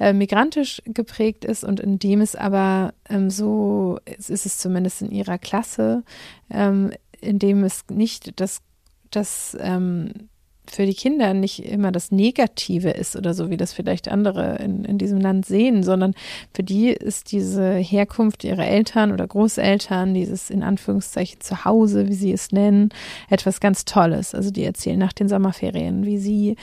äh, 0.00 0.12
migrantisch 0.12 0.82
geprägt 0.86 1.44
ist 1.44 1.64
und 1.64 1.80
in 1.80 1.98
dem 1.98 2.20
es 2.20 2.34
aber 2.34 2.94
ähm, 3.08 3.30
so, 3.30 3.98
ist 4.06 4.30
es 4.30 4.58
zumindest 4.58 5.02
in 5.02 5.10
ihrer 5.10 5.38
Klasse, 5.38 6.04
ähm, 6.50 6.92
in 7.20 7.38
dem 7.38 7.64
es 7.64 7.84
nicht 7.90 8.40
das, 8.40 8.62
das 9.10 9.56
ähm, 9.60 10.28
für 10.70 10.86
die 10.86 10.94
Kinder 10.94 11.34
nicht 11.34 11.64
immer 11.64 11.92
das 11.92 12.10
Negative 12.10 12.90
ist 12.90 13.16
oder 13.16 13.34
so, 13.34 13.50
wie 13.50 13.56
das 13.56 13.72
vielleicht 13.72 14.08
andere 14.08 14.56
in, 14.56 14.84
in 14.84 14.98
diesem 14.98 15.20
Land 15.20 15.46
sehen, 15.46 15.82
sondern 15.82 16.14
für 16.52 16.62
die 16.62 16.88
ist 16.88 17.32
diese 17.32 17.74
Herkunft 17.74 18.44
ihrer 18.44 18.66
Eltern 18.66 19.12
oder 19.12 19.26
Großeltern, 19.26 20.14
dieses 20.14 20.50
in 20.50 20.62
Anführungszeichen 20.62 21.40
Zuhause, 21.40 22.08
wie 22.08 22.14
sie 22.14 22.32
es 22.32 22.52
nennen, 22.52 22.90
etwas 23.30 23.60
ganz 23.60 23.84
Tolles. 23.84 24.34
Also 24.34 24.50
die 24.50 24.64
erzählen 24.64 24.98
nach 24.98 25.12
den 25.12 25.28
Sommerferien, 25.28 26.04
wie 26.04 26.18
sie 26.18 26.56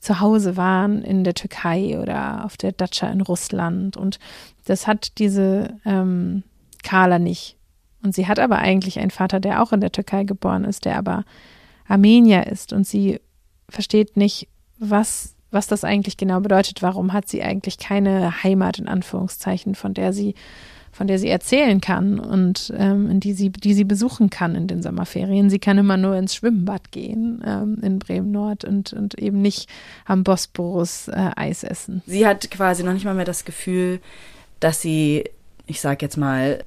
zu 0.00 0.20
Hause 0.20 0.56
waren 0.56 1.02
in 1.02 1.22
der 1.22 1.34
Türkei 1.34 1.98
oder 2.00 2.44
auf 2.44 2.56
der 2.56 2.72
Datscha 2.72 3.08
in 3.08 3.20
Russland. 3.20 3.96
Und 3.96 4.18
das 4.64 4.86
hat 4.86 5.18
diese 5.18 5.78
ähm, 5.84 6.42
Carla 6.82 7.20
nicht. 7.20 7.56
Und 8.02 8.14
sie 8.14 8.26
hat 8.26 8.40
aber 8.40 8.58
eigentlich 8.58 8.98
einen 8.98 9.12
Vater, 9.12 9.38
der 9.38 9.62
auch 9.62 9.72
in 9.72 9.80
der 9.80 9.92
Türkei 9.92 10.24
geboren 10.24 10.64
ist, 10.64 10.84
der 10.84 10.98
aber 10.98 11.24
Armenier 11.86 12.48
ist. 12.48 12.72
Und 12.72 12.84
sie 12.84 13.20
versteht 13.72 14.16
nicht, 14.16 14.48
was, 14.78 15.34
was 15.50 15.66
das 15.66 15.84
eigentlich 15.84 16.16
genau 16.16 16.40
bedeutet. 16.40 16.82
Warum 16.82 17.12
hat 17.12 17.28
sie 17.28 17.42
eigentlich 17.42 17.78
keine 17.78 18.42
Heimat 18.42 18.78
in 18.78 18.88
Anführungszeichen, 18.88 19.74
von 19.74 19.94
der 19.94 20.12
sie 20.12 20.34
von 20.94 21.06
der 21.06 21.18
sie 21.18 21.28
erzählen 21.28 21.80
kann 21.80 22.20
und 22.20 22.72
ähm, 22.76 23.10
in 23.10 23.18
die 23.18 23.32
sie, 23.32 23.48
die 23.48 23.72
sie 23.72 23.84
besuchen 23.84 24.28
kann 24.28 24.54
in 24.54 24.66
den 24.66 24.82
Sommerferien. 24.82 25.48
Sie 25.48 25.58
kann 25.58 25.78
immer 25.78 25.96
nur 25.96 26.16
ins 26.16 26.34
Schwimmbad 26.34 26.92
gehen 26.92 27.42
ähm, 27.46 27.78
in 27.80 27.98
Bremen 27.98 28.30
Nord 28.30 28.66
und, 28.66 28.92
und 28.92 29.18
eben 29.18 29.40
nicht 29.40 29.70
am 30.04 30.22
Bosporus 30.22 31.08
äh, 31.08 31.30
Eis 31.34 31.64
essen. 31.64 32.02
Sie 32.06 32.26
hat 32.26 32.50
quasi 32.50 32.84
noch 32.84 32.92
nicht 32.92 33.06
mal 33.06 33.14
mehr 33.14 33.24
das 33.24 33.46
Gefühl, 33.46 34.00
dass 34.60 34.82
sie, 34.82 35.24
ich 35.66 35.80
sag 35.80 36.02
jetzt 36.02 36.18
mal, 36.18 36.62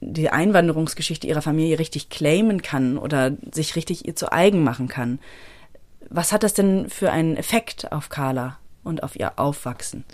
die 0.00 0.30
Einwanderungsgeschichte 0.30 1.26
ihrer 1.26 1.42
Familie 1.42 1.78
richtig 1.78 2.08
claimen 2.08 2.62
kann 2.62 2.96
oder 2.96 3.32
sich 3.52 3.76
richtig 3.76 4.06
ihr 4.06 4.16
zu 4.16 4.32
eigen 4.32 4.62
machen 4.62 4.88
kann. 4.88 5.18
Was 6.10 6.32
hat 6.32 6.42
das 6.42 6.54
denn 6.54 6.88
für 6.88 7.12
einen 7.12 7.36
Effekt 7.36 7.92
auf 7.92 8.08
Carla 8.08 8.58
und 8.84 9.02
auf 9.02 9.18
ihr 9.18 9.38
Aufwachsen? 9.38 10.04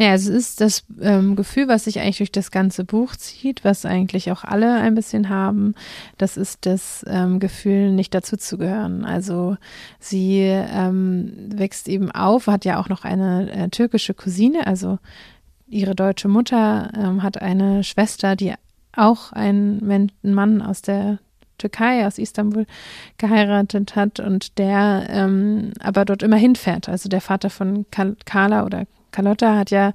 Ja, 0.00 0.14
es 0.14 0.26
ist 0.28 0.62
das 0.62 0.84
ähm, 1.02 1.36
Gefühl, 1.36 1.68
was 1.68 1.84
sich 1.84 2.00
eigentlich 2.00 2.16
durch 2.16 2.32
das 2.32 2.50
ganze 2.50 2.84
Buch 2.84 3.16
zieht, 3.16 3.64
was 3.64 3.84
eigentlich 3.84 4.32
auch 4.32 4.44
alle 4.44 4.76
ein 4.76 4.94
bisschen 4.94 5.28
haben. 5.28 5.74
Das 6.16 6.38
ist 6.38 6.64
das 6.64 7.04
ähm, 7.06 7.38
Gefühl, 7.38 7.92
nicht 7.92 8.14
dazuzugehören. 8.14 9.04
Also 9.04 9.58
sie 9.98 10.38
ähm, 10.40 11.34
wächst 11.54 11.86
eben 11.86 12.10
auf, 12.10 12.46
hat 12.46 12.64
ja 12.64 12.80
auch 12.80 12.88
noch 12.88 13.04
eine 13.04 13.52
äh, 13.52 13.68
türkische 13.68 14.14
Cousine, 14.14 14.66
also 14.66 14.98
ihre 15.68 15.94
deutsche 15.94 16.28
Mutter 16.28 16.90
ähm, 16.96 17.22
hat 17.22 17.42
eine 17.42 17.84
Schwester, 17.84 18.36
die 18.36 18.54
auch 18.96 19.32
einen 19.32 20.10
Mann 20.22 20.62
aus 20.62 20.80
der 20.80 21.18
Türkei, 21.60 22.06
aus 22.06 22.18
Istanbul 22.18 22.66
geheiratet 23.18 23.94
hat 23.96 24.20
und 24.20 24.58
der 24.58 25.06
ähm, 25.08 25.72
aber 25.80 26.04
dort 26.04 26.22
immer 26.22 26.36
hinfährt. 26.36 26.88
Also 26.88 27.08
der 27.08 27.20
Vater 27.20 27.50
von 27.50 27.86
Carla 28.24 28.64
oder 28.64 28.86
Carlotta 29.12 29.56
hat 29.56 29.70
ja 29.70 29.92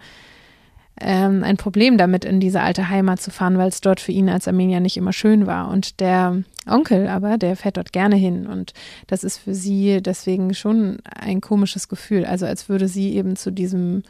ähm, 1.00 1.44
ein 1.44 1.58
Problem 1.58 1.98
damit, 1.98 2.24
in 2.24 2.40
diese 2.40 2.62
alte 2.62 2.90
Heimat 2.90 3.22
zu 3.22 3.30
fahren, 3.32 3.58
weil 3.58 3.68
es 3.68 3.82
dort 3.82 4.00
für 4.00 4.12
ihn 4.14 4.30
als 4.30 4.48
Armenier 4.48 4.80
nicht 4.80 4.96
immer 4.96 5.12
schön 5.12 5.46
war. 5.46 5.70
Und 5.70 6.00
der 6.00 6.44
Onkel 6.68 7.08
aber, 7.08 7.38
der 7.38 7.56
fährt 7.56 7.78
dort 7.78 7.92
gerne 7.92 8.16
hin. 8.16 8.48
Und 8.48 8.74
das 9.08 9.24
ist 9.24 9.38
für 9.38 9.54
sie 9.54 10.02
deswegen 10.02 10.54
schon 10.54 11.00
ein 11.04 11.42
komisches 11.42 11.90
Gefühl. 11.90 12.26
Also 12.26 12.46
als 12.46 12.70
würde 12.70 12.88
sie 12.88 13.14
eben 13.14 13.36
zu 13.36 13.52
diesem 13.52 14.04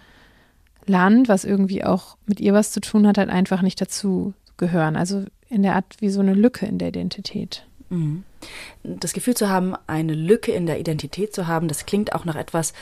Land, 0.85 1.27
was 1.27 1.43
irgendwie 1.43 1.83
auch 1.83 2.17
mit 2.27 2.39
ihr 2.39 2.53
was 2.53 2.71
zu 2.71 2.81
tun 2.81 3.07
hat, 3.07 3.17
halt 3.17 3.29
einfach 3.29 3.63
nicht 3.63 3.81
dazu 3.81 4.33
gehören. 4.57 4.95
Also 4.95 5.25
in 5.55 5.63
der 5.63 5.75
Art 5.75 5.95
wie 5.99 6.09
so 6.09 6.19
eine 6.19 6.33
Lücke 6.33 6.65
in 6.65 6.77
der 6.77 6.89
Identität. 6.89 7.65
Mhm. 7.89 8.23
Das 8.83 9.13
Gefühl 9.13 9.35
zu 9.35 9.49
haben, 9.49 9.73
eine 9.87 10.13
Lücke 10.13 10.51
in 10.51 10.65
der 10.65 10.79
Identität 10.79 11.33
zu 11.33 11.47
haben, 11.47 11.69
das 11.69 11.85
klingt 11.85 12.13
auch 12.13 12.25
nach 12.25 12.35
etwas, 12.35 12.73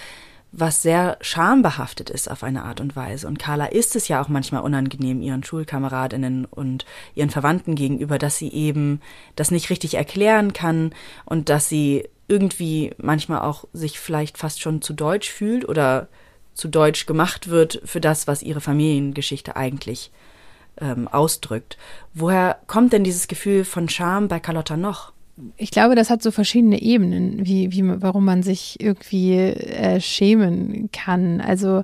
was 0.51 0.81
sehr 0.81 1.17
schambehaftet 1.21 2.09
ist 2.09 2.29
auf 2.29 2.43
eine 2.43 2.63
Art 2.63 2.81
und 2.81 2.95
Weise. 2.95 3.27
Und 3.27 3.37
Carla 3.37 3.65
ist 3.65 3.95
es 3.95 4.07
ja 4.07 4.21
auch 4.21 4.27
manchmal 4.27 4.63
unangenehm 4.63 5.21
ihren 5.21 5.43
Schulkameradinnen 5.43 6.45
und 6.45 6.85
ihren 7.13 7.29
Verwandten 7.29 7.75
gegenüber, 7.75 8.17
dass 8.17 8.37
sie 8.37 8.51
eben 8.51 8.99
das 9.35 9.51
nicht 9.51 9.69
richtig 9.69 9.93
erklären 9.93 10.53
kann 10.53 10.93
und 11.25 11.49
dass 11.49 11.69
sie 11.69 12.07
irgendwie 12.27 12.91
manchmal 12.97 13.41
auch 13.41 13.65
sich 13.73 13.99
vielleicht 13.99 14.39
fast 14.39 14.61
schon 14.61 14.81
zu 14.81 14.93
deutsch 14.93 15.31
fühlt 15.31 15.67
oder 15.69 16.07
zu 16.55 16.67
deutsch 16.67 17.05
gemacht 17.05 17.49
wird 17.49 17.81
für 17.85 18.01
das, 18.01 18.27
was 18.27 18.41
ihre 18.41 18.61
Familiengeschichte 18.61 19.55
eigentlich 19.55 20.11
ähm, 20.79 21.07
ausdrückt. 21.07 21.77
Woher 22.13 22.57
kommt 22.67 22.93
denn 22.93 23.03
dieses 23.03 23.27
Gefühl 23.27 23.65
von 23.65 23.89
Scham 23.89 24.27
bei 24.27 24.39
Carlotta 24.39 24.77
noch? 24.77 25.13
ich 25.57 25.71
glaube, 25.71 25.95
das 25.95 26.09
hat 26.09 26.21
so 26.21 26.31
verschiedene 26.31 26.81
Ebenen, 26.81 27.45
wie, 27.45 27.71
wie 27.71 27.83
warum 28.01 28.25
man 28.25 28.43
sich 28.43 28.79
irgendwie 28.79 29.33
äh, 29.33 29.99
schämen 29.99 30.89
kann. 30.91 31.41
Also 31.41 31.83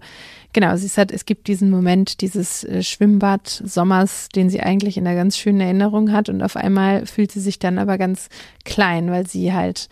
genau, 0.54 0.72
es, 0.72 0.98
hat, 0.98 1.12
es 1.12 1.26
gibt 1.26 1.48
diesen 1.48 1.72
Moment 1.72 2.22
dieses 2.22 2.64
äh, 2.64 2.84
Schwimmbad 2.84 3.48
Sommers, 3.48 4.30
den 4.30 4.50
sie 4.50 4.62
eigentlich 4.62 4.98
in 4.98 5.08
einer 5.08 5.16
ganz 5.16 5.36
schönen 5.38 5.62
Erinnerung 5.62 6.12
hat 6.12 6.30
und 6.30 6.44
auf 6.44 6.56
einmal 6.56 7.08
fühlt 7.08 7.32
sie 7.32 7.42
sich 7.42 7.58
dann 7.58 7.80
aber 7.80 7.98
ganz 7.98 8.30
klein, 8.66 9.10
weil 9.10 9.26
sie 9.26 9.52
halt 9.52 9.90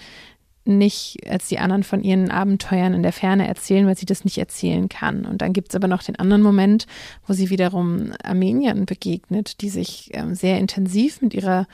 nicht 0.68 1.20
als 1.30 1.48
die 1.48 1.60
anderen 1.60 1.84
von 1.84 2.04
ihren 2.04 2.30
Abenteuern 2.30 2.94
in 2.94 3.04
der 3.04 3.14
Ferne 3.14 3.48
erzählen, 3.48 3.88
weil 3.88 3.98
sie 3.98 4.06
das 4.06 4.26
nicht 4.26 4.38
erzählen 4.38 4.90
kann. 4.90 5.26
Und 5.26 5.42
dann 5.42 5.54
gibt 5.54 5.70
es 5.70 5.76
aber 5.76 5.88
noch 5.88 6.04
den 6.04 6.18
anderen 6.18 6.42
Moment, 6.42 6.88
wo 7.26 7.34
sie 7.34 7.50
wiederum 7.50 8.14
Armeniern 8.24 8.86
begegnet, 8.86 9.62
die 9.62 9.70
sich 9.70 10.10
ähm, 10.14 10.36
sehr 10.36 10.60
intensiv 10.60 11.22
mit 11.22 11.34
ihrer 11.34 11.68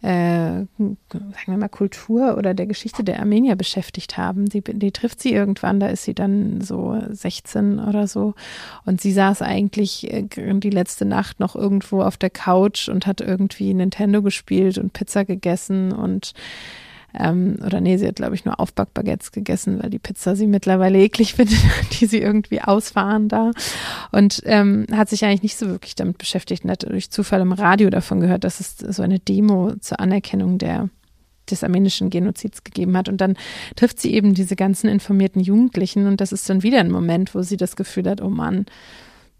äh, 0.00 0.64
sagen 0.78 0.98
wir 1.46 1.56
mal, 1.56 1.68
Kultur 1.68 2.36
oder 2.38 2.54
der 2.54 2.66
Geschichte 2.66 3.02
der 3.02 3.18
Armenier 3.18 3.56
beschäftigt 3.56 4.16
haben. 4.16 4.46
Die, 4.46 4.62
die 4.62 4.92
trifft 4.92 5.20
sie 5.20 5.32
irgendwann, 5.32 5.80
da 5.80 5.88
ist 5.88 6.04
sie 6.04 6.14
dann 6.14 6.60
so 6.60 6.96
16 7.10 7.80
oder 7.80 8.06
so. 8.06 8.34
Und 8.84 9.00
sie 9.00 9.12
saß 9.12 9.42
eigentlich 9.42 10.12
äh, 10.12 10.24
die 10.28 10.70
letzte 10.70 11.04
Nacht 11.04 11.40
noch 11.40 11.56
irgendwo 11.56 12.02
auf 12.02 12.16
der 12.16 12.30
Couch 12.30 12.88
und 12.88 13.06
hat 13.06 13.20
irgendwie 13.20 13.74
Nintendo 13.74 14.22
gespielt 14.22 14.78
und 14.78 14.92
Pizza 14.92 15.24
gegessen 15.24 15.92
und 15.92 16.32
ähm, 17.18 17.58
oder 17.64 17.80
nee, 17.80 17.96
sie 17.96 18.06
hat, 18.06 18.16
glaube 18.16 18.34
ich, 18.34 18.44
nur 18.44 18.60
Aufbackbaguettes 18.60 19.32
gegessen, 19.32 19.82
weil 19.82 19.90
die 19.90 19.98
Pizza 19.98 20.36
sie 20.36 20.46
mittlerweile 20.46 20.98
eklig 21.02 21.34
findet, 21.34 21.58
die 22.00 22.06
sie 22.06 22.18
irgendwie 22.18 22.60
ausfahren 22.60 23.28
da. 23.28 23.50
Und 24.12 24.42
ähm, 24.46 24.86
hat 24.92 25.08
sich 25.08 25.24
eigentlich 25.24 25.42
nicht 25.42 25.58
so 25.58 25.68
wirklich 25.68 25.94
damit 25.94 26.18
beschäftigt 26.18 26.64
und 26.64 26.70
hat 26.70 26.84
durch 26.88 27.10
Zufall 27.10 27.40
im 27.40 27.52
Radio 27.52 27.90
davon 27.90 28.20
gehört, 28.20 28.44
dass 28.44 28.60
es 28.60 28.76
so 28.78 29.02
eine 29.02 29.18
Demo 29.18 29.74
zur 29.80 30.00
Anerkennung 30.00 30.58
der 30.58 30.88
des 31.50 31.64
armenischen 31.64 32.10
Genozids 32.10 32.62
gegeben 32.62 32.94
hat. 32.96 33.08
Und 33.08 33.22
dann 33.22 33.34
trifft 33.74 34.00
sie 34.00 34.12
eben 34.12 34.34
diese 34.34 34.54
ganzen 34.54 34.88
informierten 34.88 35.40
Jugendlichen 35.40 36.06
und 36.06 36.20
das 36.20 36.30
ist 36.30 36.48
dann 36.50 36.62
wieder 36.62 36.80
ein 36.80 36.90
Moment, 36.90 37.34
wo 37.34 37.40
sie 37.40 37.56
das 37.56 37.74
Gefühl 37.74 38.08
hat, 38.08 38.20
oh 38.20 38.28
Mann, 38.28 38.66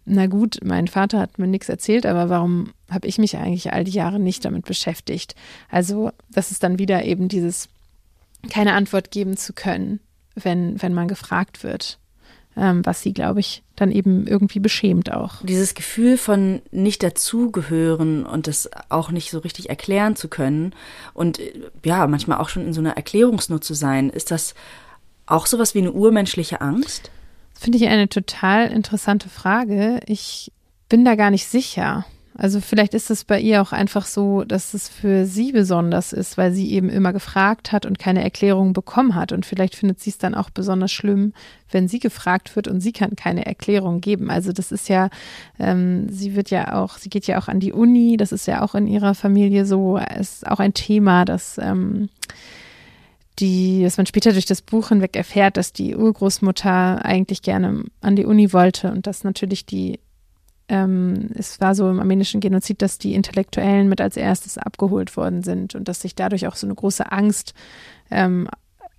na 0.09 0.27
gut, 0.27 0.59
mein 0.63 0.87
Vater 0.87 1.19
hat 1.19 1.37
mir 1.37 1.47
nichts 1.47 1.69
erzählt, 1.69 2.05
aber 2.05 2.29
warum 2.29 2.73
habe 2.89 3.07
ich 3.07 3.19
mich 3.19 3.37
eigentlich 3.37 3.71
all 3.71 3.83
die 3.83 3.91
Jahre 3.91 4.19
nicht 4.19 4.43
damit 4.43 4.65
beschäftigt? 4.65 5.35
Also, 5.69 6.11
das 6.29 6.51
ist 6.51 6.63
dann 6.63 6.79
wieder 6.79 7.05
eben 7.05 7.27
dieses, 7.27 7.69
keine 8.49 8.73
Antwort 8.73 9.11
geben 9.11 9.37
zu 9.37 9.53
können, 9.53 9.99
wenn, 10.35 10.81
wenn 10.81 10.93
man 10.93 11.07
gefragt 11.07 11.63
wird, 11.63 11.99
ähm, 12.57 12.85
was 12.85 13.01
sie, 13.01 13.13
glaube 13.13 13.39
ich, 13.39 13.63
dann 13.75 13.91
eben 13.91 14.25
irgendwie 14.25 14.59
beschämt 14.59 15.11
auch. 15.11 15.35
Dieses 15.43 15.75
Gefühl 15.75 16.17
von 16.17 16.61
nicht 16.71 17.03
dazugehören 17.03 18.25
und 18.25 18.47
das 18.47 18.69
auch 18.89 19.11
nicht 19.11 19.29
so 19.29 19.39
richtig 19.39 19.69
erklären 19.69 20.15
zu 20.15 20.27
können 20.27 20.73
und 21.13 21.39
ja, 21.85 22.07
manchmal 22.07 22.39
auch 22.39 22.49
schon 22.49 22.65
in 22.65 22.73
so 22.73 22.81
einer 22.81 22.97
Erklärungsnot 22.97 23.63
zu 23.63 23.75
sein, 23.75 24.09
ist 24.09 24.31
das 24.31 24.55
auch 25.27 25.45
sowas 25.45 25.75
wie 25.75 25.79
eine 25.79 25.91
urmenschliche 25.91 26.61
Angst? 26.61 27.11
Finde 27.59 27.77
ich 27.77 27.87
eine 27.87 28.07
total 28.07 28.71
interessante 28.71 29.27
Frage. 29.27 29.99
Ich 30.05 30.49
bin 30.87 31.03
da 31.03 31.15
gar 31.15 31.29
nicht 31.29 31.45
sicher. 31.45 32.05
Also 32.37 32.61
vielleicht 32.61 32.93
ist 32.93 33.11
es 33.11 33.25
bei 33.25 33.37
ihr 33.37 33.61
auch 33.61 33.73
einfach 33.73 34.05
so, 34.05 34.45
dass 34.45 34.73
es 34.73 34.87
für 34.87 35.25
sie 35.25 35.51
besonders 35.51 36.13
ist, 36.13 36.37
weil 36.37 36.53
sie 36.53 36.71
eben 36.71 36.87
immer 36.89 37.11
gefragt 37.11 37.73
hat 37.73 37.85
und 37.85 37.99
keine 37.99 38.23
Erklärung 38.23 38.71
bekommen 38.71 39.13
hat. 39.13 39.33
Und 39.33 39.45
vielleicht 39.45 39.75
findet 39.75 39.99
sie 39.99 40.11
es 40.11 40.17
dann 40.17 40.35
auch 40.35 40.49
besonders 40.49 40.93
schlimm, 40.93 41.33
wenn 41.69 41.89
sie 41.89 41.99
gefragt 41.99 42.55
wird 42.55 42.69
und 42.69 42.79
sie 42.79 42.93
kann 42.93 43.17
keine 43.17 43.45
Erklärung 43.45 43.99
geben. 43.99 44.31
Also 44.31 44.53
das 44.53 44.71
ist 44.71 44.87
ja, 44.87 45.09
ähm, 45.59 46.07
sie 46.07 46.37
wird 46.37 46.51
ja 46.51 46.81
auch, 46.81 46.97
sie 46.97 47.09
geht 47.09 47.27
ja 47.27 47.41
auch 47.41 47.49
an 47.49 47.59
die 47.59 47.73
Uni, 47.73 48.15
das 48.15 48.31
ist 48.31 48.45
ja 48.45 48.61
auch 48.61 48.73
in 48.73 48.87
ihrer 48.87 49.15
Familie 49.15 49.65
so, 49.65 49.97
ist 49.97 50.47
auch 50.47 50.61
ein 50.61 50.73
Thema, 50.73 51.25
das 51.25 51.57
ähm, 51.61 52.07
die, 53.39 53.83
dass 53.83 53.97
man 53.97 54.05
später 54.05 54.31
durch 54.31 54.45
das 54.45 54.61
Buch 54.61 54.89
hinweg 54.89 55.15
erfährt, 55.15 55.57
dass 55.57 55.73
die 55.73 55.95
Urgroßmutter 55.95 57.03
eigentlich 57.03 57.41
gerne 57.41 57.83
an 58.01 58.15
die 58.15 58.25
Uni 58.25 58.53
wollte 58.53 58.91
und 58.91 59.07
dass 59.07 59.23
natürlich 59.23 59.65
die, 59.65 59.99
ähm, 60.67 61.29
es 61.35 61.59
war 61.59 61.75
so 61.75 61.89
im 61.89 61.99
armenischen 61.99 62.41
Genozid, 62.41 62.81
dass 62.81 62.97
die 62.97 63.15
Intellektuellen 63.15 63.89
mit 63.89 64.01
als 64.01 64.17
erstes 64.17 64.57
abgeholt 64.57 65.15
worden 65.17 65.43
sind 65.43 65.75
und 65.75 65.87
dass 65.87 66.01
sich 66.01 66.15
dadurch 66.15 66.47
auch 66.47 66.55
so 66.55 66.67
eine 66.67 66.75
große 66.75 67.11
Angst 67.11 67.53
ähm, 68.11 68.47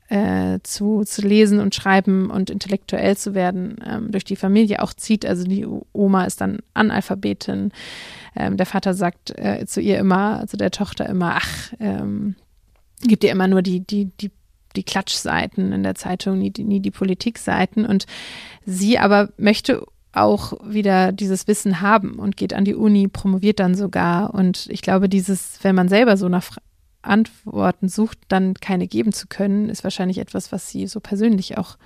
äh, 0.09 0.59
zu, 0.64 1.04
zu 1.04 1.23
lesen 1.23 1.61
und 1.61 1.75
schreiben 1.75 2.30
und 2.30 2.50
intellektuell 2.50 3.16
zu 3.16 3.35
werden 3.35 3.76
ähm, 3.87 4.11
durch 4.11 4.25
die 4.25 4.37
Familie 4.37 4.82
auch 4.82 4.92
zieht. 4.92 5.25
Also 5.25 5.44
die 5.44 5.66
Oma 5.92 6.25
ist 6.25 6.40
dann 6.40 6.59
Analphabetin. 6.75 7.70
Ähm, 8.35 8.56
der 8.56 8.66
Vater 8.66 8.94
sagt 8.94 9.38
äh, 9.38 9.64
zu 9.66 9.80
ihr 9.80 9.99
immer, 9.99 10.47
zu 10.49 10.56
der 10.56 10.73
Tochter 10.73 11.09
immer, 11.09 11.37
ach, 11.37 11.73
ähm, 11.78 12.35
gibt 13.00 13.25
ja 13.25 13.33
immer 13.33 13.49
nur 13.49 13.62
die, 13.62 13.80
die, 13.80 14.07
die, 14.21 14.30
die 14.76 14.83
Klatschseiten 14.83 15.73
in 15.73 15.83
der 15.83 15.95
Zeitung, 15.95 16.38
nie, 16.38 16.52
nie 16.59 16.80
die 16.80 16.90
Politikseiten. 16.90 17.85
Und 17.87 18.07
sie 18.64 18.99
aber 18.99 19.30
möchte 19.37 19.87
auch 20.12 20.54
wieder 20.64 21.12
dieses 21.12 21.47
Wissen 21.47 21.80
haben 21.80 22.19
und 22.19 22.37
geht 22.37 22.52
an 22.52 22.64
die 22.64 22.75
Uni, 22.75 23.09
promoviert 23.09 23.61
dann 23.61 23.75
sogar. 23.75 24.34
Und 24.34 24.67
ich 24.71 24.82
glaube, 24.82 25.08
dieses, 25.08 25.58
wenn 25.63 25.75
man 25.75 25.89
selber 25.89 26.17
so 26.17 26.28
nach 26.28 26.58
Antworten 27.02 27.89
sucht, 27.89 28.19
dann 28.28 28.54
keine 28.54 28.86
geben 28.86 29.13
zu 29.13 29.26
können, 29.26 29.69
ist 29.69 29.84
wahrscheinlich 29.84 30.19
etwas, 30.19 30.52
was 30.52 30.69
sie 30.69 30.86
so 30.86 31.00
persönlich 31.00 31.56
auch 31.58 31.76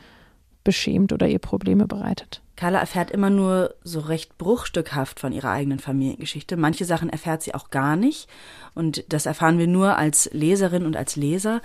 beschämt 0.65 1.13
oder 1.13 1.29
ihr 1.29 1.39
Probleme 1.39 1.87
bereitet. 1.87 2.43
Carla 2.57 2.79
erfährt 2.79 3.11
immer 3.11 3.31
nur 3.31 3.75
so 3.83 4.01
recht 4.01 4.39
bruchstückhaft 4.39 5.19
von 5.21 5.33
ihrer 5.33 5.51
eigenen 5.51 5.81
Familiengeschichte. 5.81 6.57
Manche 6.57 6.85
Sachen 6.85 7.09
erfährt 7.09 7.43
sie 7.43 7.55
auch 7.55 7.71
gar 7.71 7.97
nicht. 7.97 8.29
Und 8.75 9.05
das 9.13 9.27
erfahren 9.27 9.59
wir 9.59 9.67
nur 9.67 9.97
als 9.97 10.31
Leserin 10.33 10.87
und 10.87 10.97
als 10.97 11.17
Leser. 11.17 11.63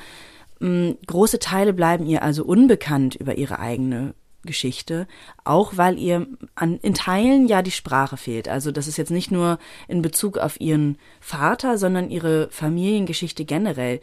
Mm, 0.59 0.91
große 1.05 1.39
Teile 1.39 1.73
bleiben 1.73 2.05
ihr 2.05 2.23
also 2.23 2.43
unbekannt 2.43 3.15
über 3.15 3.35
ihre 3.35 3.59
eigene 3.59 4.15
Geschichte, 4.43 5.07
auch 5.43 5.73
weil 5.75 5.99
ihr 5.99 6.25
an, 6.55 6.79
in 6.81 6.93
Teilen 6.93 7.47
ja 7.47 7.61
die 7.61 7.71
Sprache 7.71 8.17
fehlt. 8.17 8.47
Also 8.47 8.71
das 8.71 8.87
ist 8.87 8.97
jetzt 8.97 9.11
nicht 9.11 9.31
nur 9.31 9.59
in 9.87 10.01
Bezug 10.01 10.37
auf 10.37 10.59
ihren 10.61 10.97
Vater, 11.19 11.77
sondern 11.77 12.09
ihre 12.09 12.49
Familiengeschichte 12.49 13.45
generell 13.45 13.99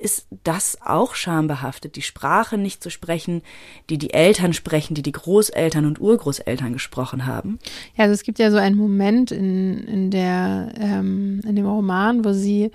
ist 0.00 0.26
das 0.44 0.78
auch 0.80 1.14
schambehaftet, 1.14 1.94
die 1.94 2.02
Sprache 2.02 2.56
nicht 2.56 2.82
zu 2.82 2.90
sprechen, 2.90 3.42
die 3.90 3.98
die 3.98 4.14
Eltern 4.14 4.54
sprechen, 4.54 4.94
die 4.94 5.02
die 5.02 5.12
Großeltern 5.12 5.84
und 5.84 6.00
Urgroßeltern 6.00 6.72
gesprochen 6.72 7.26
haben? 7.26 7.58
Ja, 7.96 8.04
also 8.04 8.14
es 8.14 8.22
gibt 8.22 8.38
ja 8.38 8.50
so 8.50 8.56
einen 8.56 8.76
Moment 8.76 9.30
in, 9.30 9.86
in, 9.86 10.10
der, 10.10 10.72
ähm, 10.78 11.42
in 11.46 11.54
dem 11.54 11.66
Roman, 11.66 12.24
wo 12.24 12.32
sie, 12.32 12.70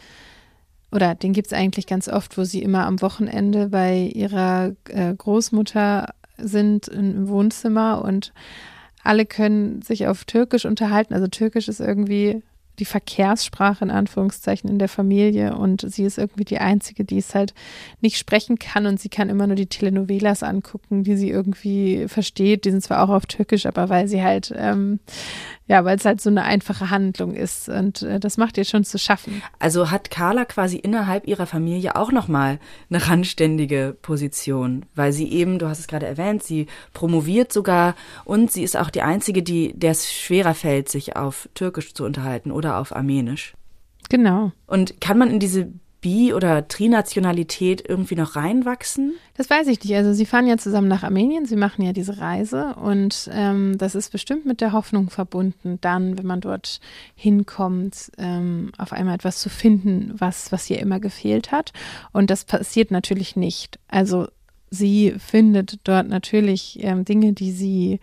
oder 0.92 1.16
den 1.16 1.34
gibt 1.34 1.48
es 1.48 1.54
eigentlich 1.54 1.88
ganz 1.88 2.08
oft, 2.08 2.38
wo 2.38 2.44
sie 2.44 2.62
immer 2.62 2.86
am 2.86 3.02
Wochenende 3.02 3.70
bei 3.70 4.12
ihrer 4.14 4.74
äh, 4.88 5.14
Großmutter 5.16 6.14
sind 6.38 6.88
im 6.90 7.28
Wohnzimmer 7.28 8.04
und 8.04 8.34
alle 9.04 9.26
können 9.26 9.82
sich 9.82 10.08
auf 10.08 10.26
Türkisch 10.26 10.66
unterhalten. 10.66 11.14
Also 11.14 11.28
Türkisch 11.28 11.68
ist 11.70 11.80
irgendwie 11.80 12.44
die 12.80 12.86
Verkehrssprache 12.86 13.86
in 13.86 13.92
Anführungszeichen 13.92 14.70
in 14.70 14.80
der 14.80 14.90
Familie 14.90 15.56
und 15.56 15.82
sie 15.90 16.04
ist 16.04 16.18
irgendwie 16.18 16.46
die 16.46 16.60
Einzige, 16.60 17.04
die 17.06 17.18
es 17.18 17.34
halt 17.36 17.54
nicht 18.02 18.18
sprechen 18.18 18.60
kann 18.60 18.86
und 18.86 19.00
sie 19.00 19.10
kann 19.10 19.30
immer 19.30 19.48
nur 19.48 19.56
die 19.56 19.68
Telenovelas 19.68 20.44
angucken, 20.44 21.04
die 21.04 21.16
sie 21.16 21.30
irgendwie 21.30 22.08
versteht. 22.08 22.66
Die 22.66 22.72
sind 22.72 22.82
zwar 22.82 23.04
auch 23.04 23.14
auf 23.14 23.26
Türkisch, 23.26 23.66
aber 23.66 23.90
weil 23.90 24.08
sie 24.08 24.24
halt, 24.24 24.54
ähm, 24.56 25.00
ja, 25.68 25.86
weil 25.86 25.98
es 25.98 26.06
halt 26.06 26.20
so 26.20 26.30
eine 26.30 26.44
einfache 26.44 26.90
Handlung 26.90 27.34
ist 27.34 27.70
und 27.70 28.02
äh, 28.02 28.20
das 28.20 28.38
macht 28.38 28.58
ihr 28.58 28.66
schon 28.66 28.84
zu 28.84 29.00
schaffen. 29.00 29.42
Also 29.60 29.90
hat 29.90 30.12
Carla 30.12 30.44
quasi 30.44 30.78
innerhalb 30.78 31.28
ihrer 31.28 31.46
Familie 31.46 31.96
auch 31.96 32.12
nochmal 32.12 32.60
eine 32.90 33.08
randständige 33.08 33.96
Position, 34.02 34.86
weil 34.96 35.14
sie 35.14 35.32
eben, 35.32 35.60
du 35.60 35.68
hast 35.68 35.80
es 35.80 35.88
gerade 35.88 36.06
erwähnt, 36.06 36.44
sie 36.44 36.68
promoviert 36.94 37.54
sogar 37.54 37.96
und 38.26 38.52
sie 38.52 38.64
ist 38.64 38.76
auch 38.76 38.90
die 38.90 39.02
Einzige, 39.02 39.44
die 39.44 39.74
der 39.74 39.92
es 39.92 40.12
schwerer 40.12 40.54
fällt, 40.54 40.90
sich 40.90 41.16
auf 41.16 41.48
Türkisch 41.54 41.94
zu 41.94 42.04
unterhalten 42.04 42.52
oder 42.52 42.66
oder 42.66 42.80
auf 42.80 42.96
Armenisch. 42.96 43.54
Genau. 44.10 44.52
Und 44.66 45.00
kann 45.00 45.18
man 45.18 45.30
in 45.30 45.40
diese 45.40 45.72
Bi- 46.06 46.36
oder 46.36 46.68
Trinationalität 46.68 47.84
irgendwie 47.90 48.14
noch 48.14 48.36
reinwachsen? 48.36 49.16
Das 49.34 49.50
weiß 49.50 49.66
ich 49.66 49.84
nicht. 49.84 49.96
Also 49.96 50.14
sie 50.14 50.28
fahren 50.28 50.46
ja 50.46 50.56
zusammen 50.56 50.88
nach 50.88 51.02
Armenien, 51.02 51.48
sie 51.48 51.56
machen 51.56 51.82
ja 51.82 51.94
diese 51.94 52.20
Reise 52.20 52.76
und 52.76 53.28
ähm, 53.34 53.76
das 53.80 53.96
ist 53.96 54.12
bestimmt 54.12 54.46
mit 54.46 54.62
der 54.62 54.72
Hoffnung 54.72 55.10
verbunden, 55.10 55.80
dann, 55.82 56.16
wenn 56.16 56.28
man 56.28 56.42
dort 56.42 56.80
hinkommt, 57.16 58.12
ähm, 58.20 58.72
auf 58.78 58.94
einmal 58.94 59.16
etwas 59.16 59.40
zu 59.40 59.50
finden, 59.50 60.14
was, 60.16 60.52
was 60.52 60.70
ihr 60.70 60.78
immer 60.78 61.00
gefehlt 61.00 61.52
hat. 61.52 61.74
Und 62.12 62.30
das 62.30 62.46
passiert 62.46 62.92
natürlich 62.92 63.36
nicht. 63.36 63.80
Also 63.88 64.28
sie 64.70 65.16
findet 65.18 65.80
dort 65.86 66.08
natürlich 66.08 66.78
ähm, 66.84 67.04
Dinge, 67.04 67.34
die 67.34 67.52
sie 67.52 68.00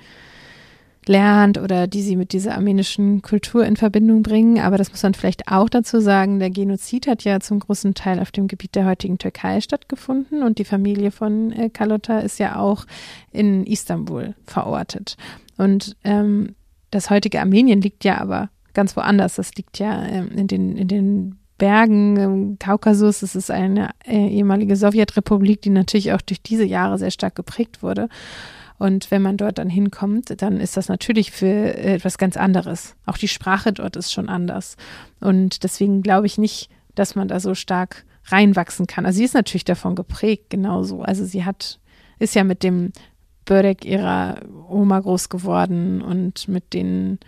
lernt 1.06 1.58
oder 1.58 1.86
die 1.86 2.02
sie 2.02 2.16
mit 2.16 2.32
dieser 2.32 2.54
armenischen 2.54 3.22
Kultur 3.22 3.64
in 3.66 3.76
Verbindung 3.76 4.22
bringen. 4.22 4.60
Aber 4.60 4.78
das 4.78 4.90
muss 4.90 5.02
man 5.02 5.14
vielleicht 5.14 5.48
auch 5.48 5.68
dazu 5.68 6.00
sagen, 6.00 6.38
der 6.38 6.50
Genozid 6.50 7.06
hat 7.06 7.24
ja 7.24 7.40
zum 7.40 7.58
großen 7.58 7.94
Teil 7.94 8.20
auf 8.20 8.30
dem 8.30 8.46
Gebiet 8.46 8.74
der 8.74 8.86
heutigen 8.86 9.18
Türkei 9.18 9.60
stattgefunden 9.60 10.42
und 10.42 10.58
die 10.58 10.64
Familie 10.64 11.10
von 11.10 11.52
äh, 11.52 11.70
Kalota 11.70 12.20
ist 12.20 12.38
ja 12.38 12.56
auch 12.56 12.86
in 13.30 13.64
Istanbul 13.66 14.34
verortet. 14.46 15.16
Und 15.56 15.96
ähm, 16.04 16.54
das 16.90 17.10
heutige 17.10 17.40
Armenien 17.40 17.80
liegt 17.80 18.04
ja 18.04 18.20
aber 18.20 18.50
ganz 18.74 18.96
woanders. 18.96 19.36
Das 19.36 19.54
liegt 19.54 19.78
ja 19.78 20.04
ähm, 20.04 20.30
in 20.36 20.46
den, 20.46 20.76
in 20.76 20.88
den 20.88 21.38
Bergen 21.58 22.16
im 22.16 22.58
Kaukasus. 22.58 23.22
Es 23.22 23.36
ist 23.36 23.50
eine 23.50 23.90
äh, 24.04 24.28
ehemalige 24.28 24.76
Sowjetrepublik, 24.76 25.62
die 25.62 25.70
natürlich 25.70 26.12
auch 26.12 26.20
durch 26.20 26.42
diese 26.42 26.64
Jahre 26.64 26.98
sehr 26.98 27.10
stark 27.10 27.34
geprägt 27.34 27.82
wurde. 27.82 28.08
Und 28.82 29.12
wenn 29.12 29.22
man 29.22 29.36
dort 29.36 29.58
dann 29.58 29.70
hinkommt, 29.70 30.42
dann 30.42 30.58
ist 30.58 30.76
das 30.76 30.88
natürlich 30.88 31.30
für 31.30 31.76
etwas 31.76 32.18
ganz 32.18 32.36
anderes. 32.36 32.96
Auch 33.06 33.16
die 33.16 33.28
Sprache 33.28 33.72
dort 33.72 33.94
ist 33.94 34.12
schon 34.12 34.28
anders. 34.28 34.76
Und 35.20 35.62
deswegen 35.62 36.02
glaube 36.02 36.26
ich 36.26 36.36
nicht, 36.36 36.68
dass 36.96 37.14
man 37.14 37.28
da 37.28 37.38
so 37.38 37.54
stark 37.54 38.04
reinwachsen 38.24 38.88
kann. 38.88 39.06
Also 39.06 39.18
sie 39.18 39.24
ist 39.24 39.34
natürlich 39.34 39.62
davon 39.64 39.94
geprägt, 39.94 40.50
genauso. 40.50 41.02
Also 41.02 41.24
sie 41.24 41.44
hat, 41.44 41.78
ist 42.18 42.34
ja 42.34 42.42
mit 42.42 42.64
dem 42.64 42.90
Börek 43.44 43.84
ihrer 43.84 44.40
Oma 44.68 44.98
groß 44.98 45.28
geworden 45.28 46.02
und 46.02 46.48
mit 46.48 46.74
den, 46.74 47.20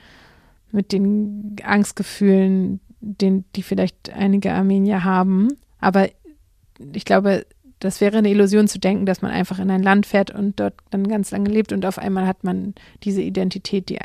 mit 0.73 0.91
den 0.91 1.55
Angstgefühlen, 1.63 2.81
den, 3.01 3.45
die 3.55 3.63
vielleicht 3.63 4.13
einige 4.13 4.55
Armenier 4.55 5.05
haben. 5.05 5.51
Aber 5.79 6.09
ich 6.93 7.05
glaube, 7.05 7.47
das 7.85 8.01
wäre 8.01 8.17
eine 8.17 8.31
Illusion 8.31 8.67
zu 8.67 8.79
denken, 8.79 9.05
dass 9.05 9.21
man 9.21 9.31
einfach 9.31 9.59
in 9.59 9.71
ein 9.71 9.83
Land 9.83 10.07
fährt 10.07 10.31
und 10.31 10.59
dort 10.59 10.73
dann 10.91 11.07
ganz 11.07 11.31
lange 11.31 11.51
lebt 11.51 11.71
und 11.71 11.85
auf 11.85 11.99
einmal 11.99 12.27
hat 12.27 12.43
man 12.43 12.75
diese 13.03 13.21
Identität, 13.21 13.91
die 13.91 13.99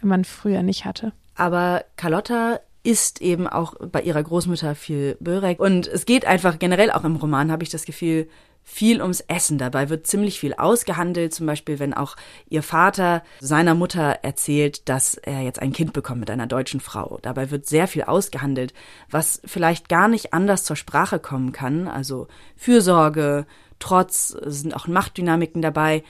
man 0.00 0.24
früher 0.24 0.62
nicht 0.62 0.84
hatte. 0.84 1.12
Aber 1.34 1.84
Carlotta 1.96 2.60
isst 2.84 3.20
eben 3.20 3.48
auch 3.48 3.74
bei 3.90 4.02
ihrer 4.02 4.22
Großmutter 4.22 4.74
viel 4.76 5.16
Börek. 5.18 5.58
Und 5.58 5.88
es 5.88 6.06
geht 6.06 6.26
einfach 6.26 6.58
generell 6.58 6.92
auch 6.92 7.02
im 7.02 7.16
Roman, 7.16 7.50
habe 7.50 7.64
ich 7.64 7.70
das 7.70 7.86
Gefühl, 7.86 8.28
viel 8.64 9.00
ums 9.02 9.20
Essen. 9.20 9.58
Dabei 9.58 9.90
wird 9.90 10.06
ziemlich 10.06 10.40
viel 10.40 10.54
ausgehandelt. 10.54 11.34
Zum 11.34 11.46
Beispiel, 11.46 11.78
wenn 11.78 11.94
auch 11.94 12.16
ihr 12.48 12.62
Vater 12.62 13.22
seiner 13.40 13.74
Mutter 13.74 14.18
erzählt, 14.22 14.88
dass 14.88 15.14
er 15.14 15.42
jetzt 15.42 15.60
ein 15.60 15.72
Kind 15.72 15.92
bekommt 15.92 16.20
mit 16.20 16.30
einer 16.30 16.46
deutschen 16.46 16.80
Frau. 16.80 17.18
Dabei 17.22 17.50
wird 17.50 17.66
sehr 17.66 17.86
viel 17.86 18.02
ausgehandelt, 18.04 18.72
was 19.10 19.40
vielleicht 19.44 19.88
gar 19.88 20.08
nicht 20.08 20.32
anders 20.32 20.64
zur 20.64 20.76
Sprache 20.76 21.18
kommen 21.18 21.52
kann. 21.52 21.86
Also 21.86 22.26
Fürsorge, 22.56 23.46
Trotz, 23.78 24.28
sind 24.28 24.74
auch 24.74 24.86
Machtdynamiken 24.86 25.60
dabei. 25.60 26.02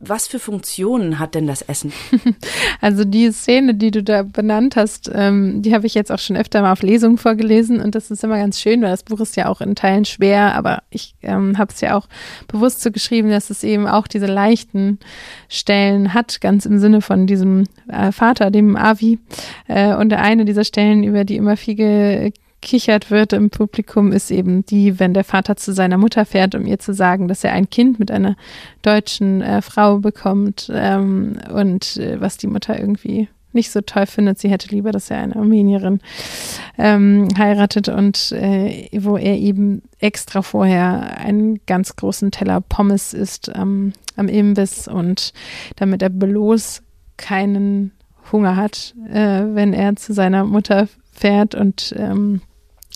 Was 0.00 0.28
für 0.28 0.38
Funktionen 0.38 1.18
hat 1.18 1.34
denn 1.34 1.48
das 1.48 1.62
Essen? 1.62 1.92
Also 2.80 3.04
die 3.04 3.32
Szene, 3.32 3.74
die 3.74 3.90
du 3.90 4.04
da 4.04 4.22
benannt 4.22 4.76
hast, 4.76 5.10
ähm, 5.12 5.62
die 5.62 5.74
habe 5.74 5.86
ich 5.86 5.94
jetzt 5.94 6.12
auch 6.12 6.20
schon 6.20 6.36
öfter 6.36 6.62
mal 6.62 6.70
auf 6.70 6.82
Lesungen 6.82 7.18
vorgelesen 7.18 7.80
und 7.80 7.96
das 7.96 8.12
ist 8.12 8.22
immer 8.22 8.38
ganz 8.38 8.60
schön, 8.60 8.82
weil 8.82 8.90
das 8.90 9.02
Buch 9.02 9.18
ist 9.18 9.34
ja 9.34 9.48
auch 9.48 9.60
in 9.60 9.74
Teilen 9.74 10.04
schwer, 10.04 10.54
aber 10.54 10.84
ich 10.90 11.16
ähm, 11.22 11.58
habe 11.58 11.72
es 11.72 11.80
ja 11.80 11.96
auch 11.96 12.06
bewusst 12.46 12.82
so 12.82 12.92
geschrieben, 12.92 13.30
dass 13.30 13.50
es 13.50 13.64
eben 13.64 13.88
auch 13.88 14.06
diese 14.06 14.26
leichten 14.26 15.00
Stellen 15.48 16.14
hat, 16.14 16.40
ganz 16.40 16.66
im 16.66 16.78
Sinne 16.78 17.00
von 17.00 17.26
diesem 17.26 17.64
äh, 17.88 18.12
Vater, 18.12 18.52
dem 18.52 18.76
Avi. 18.76 19.18
Äh, 19.66 19.94
und 19.96 20.12
eine 20.12 20.44
dieser 20.44 20.64
Stellen, 20.64 21.02
über 21.02 21.24
die 21.24 21.36
immer 21.36 21.56
viel 21.56 22.32
gekichert 22.60 23.10
wird 23.10 23.32
im 23.32 23.50
Publikum, 23.50 24.12
ist 24.12 24.30
eben 24.30 24.64
die, 24.66 24.98
wenn 24.98 25.14
der 25.14 25.24
Vater 25.24 25.56
zu 25.56 25.72
seiner 25.72 25.98
Mutter 25.98 26.24
fährt, 26.24 26.54
um 26.54 26.66
ihr 26.66 26.78
zu 26.78 26.92
sagen, 26.92 27.28
dass 27.28 27.44
er 27.44 27.52
ein 27.52 27.70
Kind 27.70 27.98
mit 27.98 28.10
einer 28.10 28.36
deutschen 28.82 29.42
äh, 29.42 29.62
Frau 29.62 29.98
bekommt 29.98 30.70
ähm, 30.74 31.38
und 31.52 31.96
äh, 31.96 32.20
was 32.20 32.36
die 32.36 32.46
Mutter 32.46 32.78
irgendwie 32.78 33.28
nicht 33.52 33.70
so 33.70 33.80
toll 33.80 34.06
findet. 34.06 34.38
Sie 34.38 34.50
hätte 34.50 34.68
lieber, 34.68 34.92
dass 34.92 35.10
er 35.10 35.18
eine 35.18 35.36
Armenierin 35.36 36.00
ähm, 36.76 37.28
heiratet 37.36 37.88
und 37.88 38.32
äh, 38.32 38.88
wo 39.00 39.16
er 39.16 39.36
eben 39.36 39.82
extra 39.98 40.42
vorher 40.42 41.18
einen 41.18 41.60
ganz 41.66 41.96
großen 41.96 42.30
Teller 42.30 42.60
Pommes 42.60 43.14
isst 43.14 43.50
ähm, 43.54 43.92
am 44.16 44.28
Imbiss 44.28 44.86
und 44.86 45.32
damit 45.76 46.02
er 46.02 46.10
bloß 46.10 46.82
keinen 47.16 47.92
Hunger 48.30 48.56
hat, 48.56 48.94
äh, 49.10 49.44
wenn 49.54 49.72
er 49.72 49.96
zu 49.96 50.12
seiner 50.12 50.44
Mutter 50.44 50.86
fährt 51.12 51.54
und 51.54 51.94
ähm, 51.96 52.42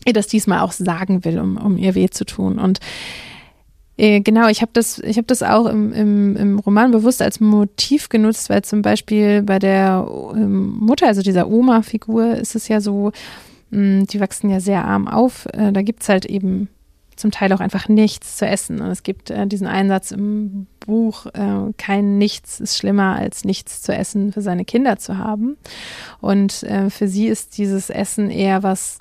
ihr 0.07 0.13
das 0.13 0.27
diesmal 0.27 0.61
auch 0.61 0.73
sagen 0.73 1.25
will, 1.25 1.39
um, 1.39 1.57
um 1.57 1.79
ihr 1.79 1.95
weh 1.95 2.09
zu 2.09 2.25
tun. 2.25 2.59
Und 2.59 2.81
äh, 3.97 4.21
genau, 4.21 4.49
ich 4.49 4.63
habe 4.63 4.73
das, 4.73 4.99
habe 4.99 5.25
das 5.25 5.43
auch 5.43 5.67
im, 5.67 5.93
im, 5.93 6.37
im 6.37 6.59
Roman 6.59 6.91
bewusst 6.91 7.21
als 7.23 7.41
Motiv 7.41 8.09
genutzt, 8.09 8.51
weil 8.51 8.63
zum 8.63 8.83
Beispiel 8.83 9.43
bei 9.43 9.59
der 9.59 10.07
ähm, 10.35 10.79
Mutter, 10.79 11.07
also 11.07 11.23
dieser 11.23 11.49
Oma-Figur, 11.49 12.35
ist 12.37 12.55
es 12.55 12.69
ja 12.69 12.81
so, 12.81 13.13
mh, 13.71 13.79
hm, 13.79 14.07
die 14.07 14.21
wachsen 14.21 14.51
ja 14.51 14.61
sehr 14.61 14.85
arm 14.85 15.09
auf. 15.09 15.47
Äh, 15.53 15.73
da 15.73 15.83
gibt's 15.83 16.09
halt 16.09 16.25
eben 16.25 16.69
zum 17.17 17.31
Teil 17.31 17.53
auch 17.53 17.61
einfach 17.61 17.89
nichts 17.89 18.37
zu 18.37 18.47
essen. 18.47 18.81
Und 18.81 18.91
es 18.91 19.03
gibt 19.03 19.31
äh, 19.31 19.47
diesen 19.47 19.67
Einsatz 19.67 20.11
im 20.11 20.67
Buch, 20.81 21.27
äh, 21.27 21.73
kein 21.77 22.19
Nichts 22.19 22.61
ist 22.61 22.77
schlimmer 22.77 23.17
als 23.17 23.45
nichts 23.45 23.83
zu 23.83 23.95
essen 23.95 24.33
für 24.33 24.41
seine 24.41 24.65
Kinder 24.65 24.97
zu 24.99 25.19
haben. 25.19 25.57
Und 26.21 26.63
äh, 26.65 26.91
für 26.91 27.09
sie 27.09 27.29
ist 27.29 27.59
dieses 27.59 27.91
Essen 27.91 28.31
eher 28.31 28.63
was 28.63 28.99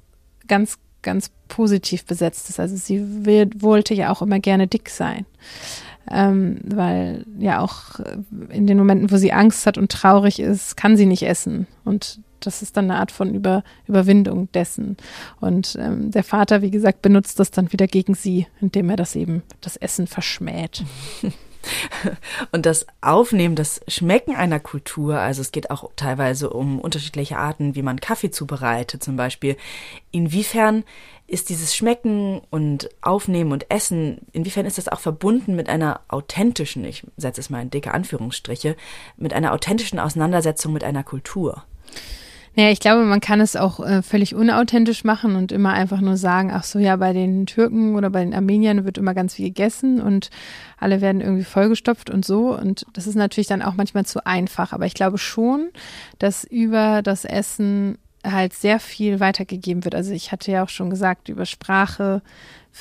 ganz 0.48 0.78
ganz 1.02 1.32
positiv 1.48 2.06
besetzt 2.06 2.50
ist. 2.50 2.60
Also 2.60 2.76
sie 2.76 3.26
will, 3.26 3.50
wollte 3.58 3.94
ja 3.94 4.12
auch 4.12 4.22
immer 4.22 4.40
gerne 4.40 4.68
dick 4.68 4.90
sein. 4.90 5.26
Ähm, 6.10 6.60
weil 6.64 7.26
ja 7.38 7.60
auch 7.62 8.00
in 8.50 8.66
den 8.68 8.78
Momenten, 8.78 9.12
wo 9.12 9.18
sie 9.18 9.34
Angst 9.34 9.66
hat 9.66 9.78
und 9.78 9.92
traurig 9.92 10.40
ist, 10.40 10.76
kann 10.76 10.98
sie 10.98 11.06
nicht 11.06 11.24
essen. 11.24 11.68
Und 11.86 12.20
das 12.40 12.62
ist 12.62 12.76
dann 12.76 12.90
eine 12.90 13.00
Art 13.00 13.12
von 13.12 13.34
Über, 13.34 13.64
Überwindung 13.88 14.52
dessen. 14.52 14.98
Und 15.40 15.78
ähm, 15.80 16.12
der 16.12 16.24
Vater, 16.24 16.62
wie 16.62 16.72
gesagt, 16.72 17.02
benutzt 17.02 17.40
das 17.40 17.52
dann 17.52 17.72
wieder 17.72 17.88
gegen 17.88 18.16
sie, 18.16 18.48
indem 18.60 18.90
er 18.90 18.96
das 18.96 19.16
eben, 19.16 19.44
das 19.62 19.78
Essen 19.78 20.08
verschmäht. 20.08 20.84
Und 22.52 22.66
das 22.66 22.86
Aufnehmen, 23.02 23.56
das 23.56 23.82
Schmecken 23.88 24.36
einer 24.36 24.60
Kultur, 24.60 25.20
also 25.20 25.42
es 25.42 25.52
geht 25.52 25.70
auch 25.70 25.90
teilweise 25.96 26.50
um 26.50 26.80
unterschiedliche 26.80 27.38
Arten, 27.38 27.76
wie 27.76 27.82
man 27.82 28.00
Kaffee 28.00 28.32
zubereitet 28.32 29.04
zum 29.04 29.16
Beispiel. 29.16 29.58
Inwiefern 30.12 30.84
ist 31.28 31.50
dieses 31.50 31.76
Schmecken 31.76 32.42
und 32.50 32.90
Aufnehmen 33.02 33.54
und 33.54 33.72
Essen, 33.72 34.20
inwiefern 34.34 34.66
ist 34.66 34.78
das 34.78 34.90
auch 34.90 35.00
verbunden 35.00 35.56
mit 35.56 35.70
einer 35.70 36.02
authentischen, 36.10 36.84
ich 36.84 37.06
setze 37.16 37.40
es 37.40 37.50
mal 37.50 37.62
in 37.62 37.70
dicke 37.70 37.94
Anführungsstriche, 37.94 38.76
mit 39.16 39.34
einer 39.34 39.54
authentischen 39.54 40.00
Auseinandersetzung 40.00 40.74
mit 40.74 40.84
einer 40.84 41.04
Kultur? 41.04 41.64
Naja, 42.56 42.70
ich 42.70 42.82
glaube, 42.82 43.06
man 43.06 43.22
kann 43.22 43.40
es 43.40 43.56
auch 43.56 43.80
äh, 43.80 44.02
völlig 44.02 44.36
unauthentisch 44.36 45.06
machen 45.06 45.36
und 45.38 45.54
immer 45.54 45.72
einfach 45.72 46.02
nur 46.02 46.18
sagen, 46.18 46.52
ach 46.54 46.66
so, 46.66 46.80
ja, 46.80 46.98
bei 46.98 47.14
den 47.14 47.46
Türken 47.46 47.96
oder 47.96 48.10
bei 48.10 48.24
den 48.24 48.34
Armeniern 48.34 48.84
wird 48.84 48.98
immer 48.98 49.14
ganz 49.14 49.36
viel 49.36 49.48
gegessen 49.48 50.02
und 50.02 50.30
alle 50.78 51.00
werden 51.00 51.22
irgendwie 51.22 51.46
vollgestopft 51.46 52.10
und 52.10 52.26
so. 52.26 52.58
Und 52.58 52.86
das 52.92 53.08
ist 53.08 53.16
natürlich 53.16 53.48
dann 53.48 53.62
auch 53.62 53.76
manchmal 53.76 54.06
zu 54.06 54.26
einfach. 54.26 54.74
Aber 54.74 54.86
ich 54.86 54.96
glaube 54.96 55.18
schon, 55.18 55.70
dass 56.20 56.44
über 56.44 57.02
das 57.02 57.24
Essen 57.24 57.98
halt 58.26 58.54
sehr 58.54 58.80
viel 58.80 59.22
weitergegeben 59.22 59.86
wird. 59.86 59.96
Also 59.96 60.12
ich 60.12 60.34
hatte 60.34 60.52
ja 60.52 60.64
auch 60.64 60.70
schon 60.70 60.90
gesagt, 60.90 61.30
über 61.30 61.46
Sprache 61.46 62.22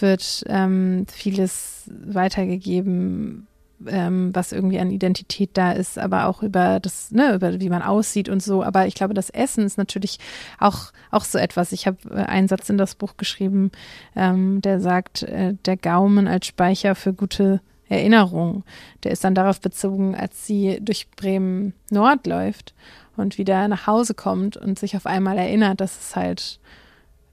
wird 0.01 0.45
ähm, 0.49 1.07
vieles 1.11 1.89
weitergegeben, 1.91 3.47
ähm, 3.87 4.35
was 4.35 4.53
irgendwie 4.53 4.79
an 4.79 4.91
Identität 4.91 5.51
da 5.55 5.73
ist, 5.73 5.99
aber 5.99 6.27
auch 6.27 6.43
über 6.43 6.81
das, 6.81 7.11
ne, 7.11 7.35
über 7.35 7.61
wie 7.61 7.69
man 7.69 7.83
aussieht 7.83 8.29
und 8.29 8.43
so. 8.43 8.63
Aber 8.63 8.87
ich 8.87 8.95
glaube, 8.95 9.15
das 9.15 9.31
Essen 9.31 9.65
ist 9.65 9.79
natürlich 9.79 10.19
auch, 10.59 10.93
auch 11.11 11.25
so 11.25 11.39
etwas. 11.39 11.73
Ich 11.73 11.87
habe 11.87 11.99
äh, 12.11 12.25
einen 12.25 12.49
Satz 12.49 12.69
in 12.71 12.79
das 12.79 12.95
Buch 12.95 13.17
geschrieben, 13.17 13.71
ähm, 14.17 14.61
der 14.63 14.81
sagt, 14.81 15.23
äh, 15.23 15.55
der 15.65 15.77
Gaumen 15.77 16.29
als 16.29 16.47
Speicher 16.47 16.95
für 16.95 17.13
gute 17.13 17.61
Erinnerungen. 17.89 18.65
Der 19.03 19.11
ist 19.11 19.25
dann 19.25 19.35
darauf 19.35 19.61
bezogen, 19.61 20.15
als 20.15 20.47
sie 20.47 20.79
durch 20.81 21.11
Bremen 21.11 21.75
Nord 21.91 22.27
läuft 22.27 22.75
und 23.17 23.37
wieder 23.37 23.67
nach 23.69 23.87
Hause 23.87 24.15
kommt 24.15 24.57
und 24.57 24.79
sich 24.79 24.97
auf 24.97 25.07
einmal 25.07 25.39
erinnert, 25.39 25.81
dass 25.81 25.99
es 25.99 26.17
halt 26.17 26.61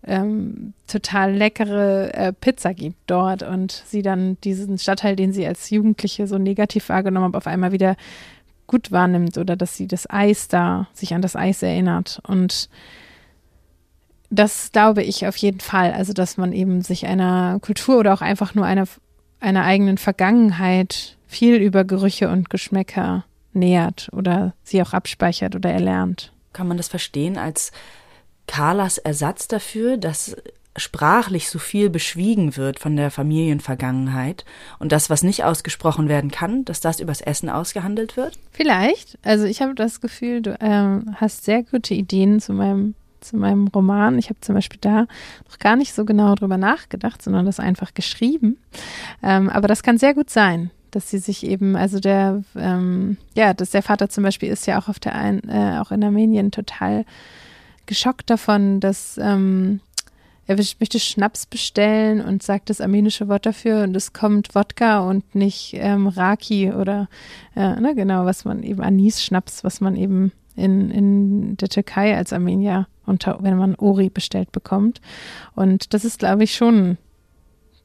ähm, 0.07 0.73
total 0.87 1.33
leckere 1.33 2.13
äh, 2.13 2.33
Pizza 2.33 2.73
gibt 2.73 2.97
dort 3.07 3.43
und 3.43 3.83
sie 3.85 4.01
dann 4.01 4.39
diesen 4.41 4.77
Stadtteil, 4.77 5.15
den 5.15 5.33
sie 5.33 5.45
als 5.45 5.69
Jugendliche 5.69 6.27
so 6.27 6.37
negativ 6.37 6.89
wahrgenommen 6.89 7.27
hat, 7.27 7.35
auf 7.35 7.47
einmal 7.47 7.73
wieder 7.73 7.97
gut 8.67 8.91
wahrnimmt 8.91 9.37
oder 9.37 9.55
dass 9.55 9.75
sie 9.75 9.87
das 9.87 10.09
Eis 10.09 10.47
da, 10.47 10.87
sich 10.93 11.13
an 11.13 11.21
das 11.21 11.35
Eis 11.35 11.61
erinnert. 11.61 12.21
Und 12.25 12.69
das 14.29 14.71
glaube 14.71 15.03
ich 15.03 15.27
auf 15.27 15.37
jeden 15.37 15.59
Fall. 15.59 15.93
Also, 15.93 16.13
dass 16.13 16.37
man 16.37 16.53
eben 16.53 16.81
sich 16.81 17.05
einer 17.05 17.59
Kultur 17.61 17.99
oder 17.99 18.13
auch 18.13 18.21
einfach 18.21 18.55
nur 18.55 18.65
einer, 18.65 18.85
einer 19.39 19.63
eigenen 19.63 19.97
Vergangenheit 19.97 21.17
viel 21.27 21.55
über 21.55 21.83
Gerüche 21.83 22.29
und 22.29 22.49
Geschmäcker 22.49 23.25
nähert 23.53 24.09
oder 24.13 24.53
sie 24.63 24.81
auch 24.81 24.93
abspeichert 24.93 25.55
oder 25.55 25.71
erlernt. 25.71 26.31
Kann 26.53 26.67
man 26.67 26.77
das 26.77 26.87
verstehen 26.87 27.37
als 27.37 27.71
Carlas 28.47 28.97
Ersatz 28.97 29.47
dafür, 29.47 29.97
dass 29.97 30.35
sprachlich 30.77 31.49
so 31.49 31.59
viel 31.59 31.89
beschwiegen 31.89 32.55
wird 32.55 32.79
von 32.79 32.95
der 32.95 33.11
Familienvergangenheit 33.11 34.45
und 34.79 34.91
das, 34.91 35.09
was 35.09 35.23
nicht 35.23 35.43
ausgesprochen 35.43 36.07
werden 36.07 36.31
kann, 36.31 36.65
dass 36.65 36.79
das 36.79 36.99
übers 36.99 37.21
Essen 37.21 37.49
ausgehandelt 37.49 38.15
wird? 38.15 38.37
Vielleicht. 38.51 39.17
Also 39.23 39.45
ich 39.45 39.61
habe 39.61 39.73
das 39.73 40.01
Gefühl, 40.01 40.41
du 40.41 40.55
ähm, 40.61 41.15
hast 41.15 41.45
sehr 41.45 41.63
gute 41.63 41.93
Ideen 41.93 42.39
zu 42.39 42.53
meinem 42.53 42.93
zu 43.19 43.35
meinem 43.35 43.67
Roman. 43.67 44.19
Ich 44.19 44.29
habe 44.29 44.39
zum 44.41 44.55
Beispiel 44.55 44.79
da 44.79 45.07
noch 45.49 45.59
gar 45.59 45.75
nicht 45.75 45.93
so 45.93 46.05
genau 46.05 46.35
drüber 46.35 46.57
nachgedacht, 46.57 47.21
sondern 47.21 47.45
das 47.45 47.59
einfach 47.59 47.95
geschrieben. 47.95 48.57
Ähm, 49.23 49.49
aber 49.49 49.67
das 49.67 49.81
kann 49.83 49.97
sehr 49.97 50.13
gut 50.13 50.29
sein, 50.29 50.69
dass 50.91 51.09
sie 51.09 51.17
sich 51.17 51.45
eben, 51.45 51.75
also 51.75 51.99
der, 51.99 52.43
ähm, 52.55 53.17
ja, 53.33 53.53
dass 53.53 53.71
der 53.71 53.81
Vater 53.81 54.09
zum 54.09 54.23
Beispiel 54.23 54.49
ist 54.49 54.67
ja 54.67 54.79
auch 54.79 54.87
auf 54.87 54.99
der 54.99 55.15
ein, 55.15 55.41
äh, 55.49 55.79
auch 55.79 55.91
in 55.91 56.03
Armenien 56.03 56.51
total 56.51 57.05
geschockt 57.87 58.29
davon, 58.29 58.79
dass 58.79 59.17
ähm, 59.21 59.79
er 60.47 60.55
möchte 60.55 60.99
Schnaps 60.99 61.45
bestellen 61.45 62.21
und 62.21 62.41
sagt 62.41 62.69
das 62.69 62.79
armenische 62.79 63.27
Wort 63.27 63.45
dafür 63.45 63.83
und 63.83 63.95
es 63.95 64.13
kommt 64.13 64.55
Wodka 64.55 64.99
und 64.99 65.35
nicht 65.35 65.73
ähm, 65.73 66.07
Raki 66.07 66.71
oder 66.71 67.09
äh, 67.55 67.79
ne, 67.79 67.93
genau, 67.95 68.25
was 68.25 68.45
man 68.45 68.63
eben 68.63 68.81
Anis-Schnaps, 68.81 69.65
was 69.65 69.81
man 69.81 69.97
eben 69.97 70.31
in, 70.55 70.89
in 70.89 71.57
der 71.57 71.67
Türkei 71.67 72.15
als 72.15 72.31
Armenier 72.31 72.87
unter, 73.05 73.39
wenn 73.41 73.57
man 73.57 73.75
Ori 73.75 74.09
bestellt 74.09 74.51
bekommt. 74.51 75.01
Und 75.53 75.93
das 75.93 76.05
ist, 76.05 76.19
glaube 76.19 76.43
ich, 76.45 76.55
schon 76.55 76.97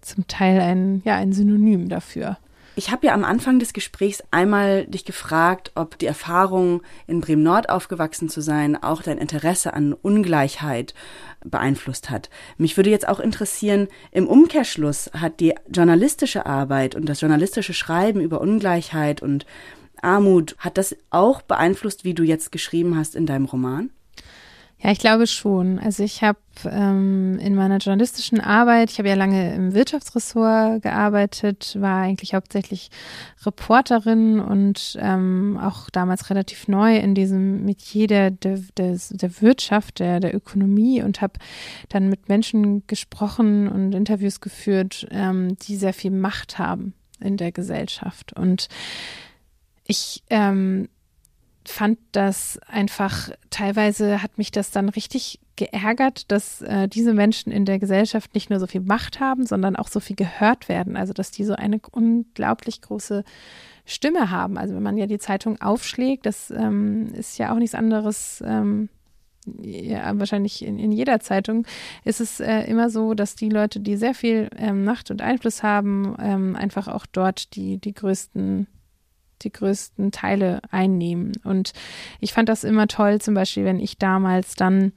zum 0.00 0.26
Teil 0.26 0.60
ein, 0.60 1.02
ja, 1.04 1.16
ein 1.16 1.32
Synonym 1.32 1.88
dafür. 1.88 2.38
Ich 2.74 2.90
habe 2.90 3.06
ja 3.06 3.12
am 3.12 3.24
Anfang 3.24 3.58
des 3.58 3.74
Gesprächs 3.74 4.22
einmal 4.30 4.86
dich 4.86 5.04
gefragt, 5.04 5.72
ob 5.74 5.98
die 5.98 6.06
Erfahrung, 6.06 6.82
in 7.06 7.20
Bremen-Nord 7.20 7.68
aufgewachsen 7.68 8.30
zu 8.30 8.40
sein, 8.40 8.82
auch 8.82 9.02
dein 9.02 9.18
Interesse 9.18 9.74
an 9.74 9.92
Ungleichheit 9.92 10.94
beeinflusst 11.44 12.08
hat. 12.08 12.30
Mich 12.56 12.78
würde 12.78 12.88
jetzt 12.88 13.06
auch 13.06 13.20
interessieren, 13.20 13.88
im 14.10 14.26
Umkehrschluss 14.26 15.10
hat 15.12 15.40
die 15.40 15.54
journalistische 15.70 16.46
Arbeit 16.46 16.94
und 16.94 17.06
das 17.10 17.20
journalistische 17.20 17.74
Schreiben 17.74 18.22
über 18.22 18.40
Ungleichheit 18.40 19.20
und 19.20 19.44
Armut, 20.00 20.56
hat 20.58 20.78
das 20.78 20.96
auch 21.10 21.42
beeinflusst, 21.42 22.04
wie 22.04 22.14
du 22.14 22.22
jetzt 22.22 22.52
geschrieben 22.52 22.96
hast 22.96 23.14
in 23.14 23.26
deinem 23.26 23.44
Roman? 23.44 23.90
Ja, 24.82 24.90
ich 24.90 24.98
glaube 24.98 25.28
schon. 25.28 25.78
Also 25.78 26.02
ich 26.02 26.24
habe 26.24 26.40
ähm, 26.64 27.38
in 27.38 27.54
meiner 27.54 27.76
journalistischen 27.76 28.40
Arbeit, 28.40 28.90
ich 28.90 28.98
habe 28.98 29.08
ja 29.08 29.14
lange 29.14 29.54
im 29.54 29.74
Wirtschaftsressort 29.74 30.82
gearbeitet, 30.82 31.76
war 31.78 32.02
eigentlich 32.02 32.34
hauptsächlich 32.34 32.90
Reporterin 33.46 34.40
und 34.40 34.98
ähm, 35.00 35.56
auch 35.62 35.88
damals 35.88 36.30
relativ 36.30 36.66
neu 36.66 36.96
in 36.96 37.14
diesem 37.14 37.64
Metier 37.64 38.08
der, 38.08 38.32
der, 38.32 38.58
der, 38.76 38.98
der 39.10 39.40
Wirtschaft, 39.40 40.00
der, 40.00 40.18
der 40.18 40.34
Ökonomie 40.34 41.00
und 41.00 41.20
habe 41.20 41.34
dann 41.88 42.08
mit 42.08 42.28
Menschen 42.28 42.84
gesprochen 42.88 43.68
und 43.68 43.94
Interviews 43.94 44.40
geführt, 44.40 45.06
ähm, 45.12 45.56
die 45.58 45.76
sehr 45.76 45.94
viel 45.94 46.10
Macht 46.10 46.58
haben 46.58 46.94
in 47.20 47.36
der 47.36 47.52
Gesellschaft. 47.52 48.32
Und 48.32 48.66
ich 49.86 50.24
ähm, 50.28 50.88
fand 51.64 51.98
das 52.12 52.58
einfach, 52.66 53.30
teilweise 53.50 54.22
hat 54.22 54.38
mich 54.38 54.50
das 54.50 54.70
dann 54.70 54.88
richtig 54.88 55.40
geärgert, 55.56 56.30
dass 56.30 56.62
äh, 56.62 56.88
diese 56.88 57.14
Menschen 57.14 57.52
in 57.52 57.64
der 57.64 57.78
Gesellschaft 57.78 58.34
nicht 58.34 58.50
nur 58.50 58.58
so 58.58 58.66
viel 58.66 58.80
Macht 58.80 59.20
haben, 59.20 59.46
sondern 59.46 59.76
auch 59.76 59.88
so 59.88 60.00
viel 60.00 60.16
gehört 60.16 60.68
werden. 60.68 60.96
Also 60.96 61.12
dass 61.12 61.30
die 61.30 61.44
so 61.44 61.54
eine 61.54 61.80
unglaublich 61.90 62.80
große 62.80 63.22
Stimme 63.84 64.30
haben. 64.30 64.56
Also 64.56 64.74
wenn 64.74 64.82
man 64.82 64.96
ja 64.96 65.06
die 65.06 65.18
Zeitung 65.18 65.60
aufschlägt, 65.60 66.26
das 66.26 66.50
ähm, 66.50 67.12
ist 67.14 67.38
ja 67.38 67.52
auch 67.52 67.58
nichts 67.58 67.74
anderes. 67.74 68.42
Ähm, 68.46 68.88
ja, 69.60 70.18
wahrscheinlich 70.18 70.64
in, 70.64 70.78
in 70.78 70.92
jeder 70.92 71.18
Zeitung 71.18 71.66
ist 72.04 72.20
es 72.20 72.38
äh, 72.38 72.62
immer 72.62 72.90
so, 72.90 73.14
dass 73.14 73.34
die 73.34 73.48
Leute, 73.48 73.80
die 73.80 73.96
sehr 73.96 74.14
viel 74.14 74.48
ähm, 74.56 74.84
Macht 74.84 75.10
und 75.10 75.20
Einfluss 75.20 75.62
haben, 75.62 76.14
ähm, 76.20 76.54
einfach 76.54 76.86
auch 76.86 77.06
dort 77.06 77.56
die, 77.56 77.78
die 77.78 77.92
größten 77.92 78.68
die 79.44 79.52
größten 79.52 80.12
Teile 80.12 80.60
einnehmen. 80.70 81.32
Und 81.44 81.72
ich 82.20 82.32
fand 82.32 82.48
das 82.48 82.64
immer 82.64 82.88
toll, 82.88 83.20
zum 83.20 83.34
Beispiel, 83.34 83.64
wenn 83.64 83.80
ich 83.80 83.98
damals 83.98 84.54
dann 84.54 84.92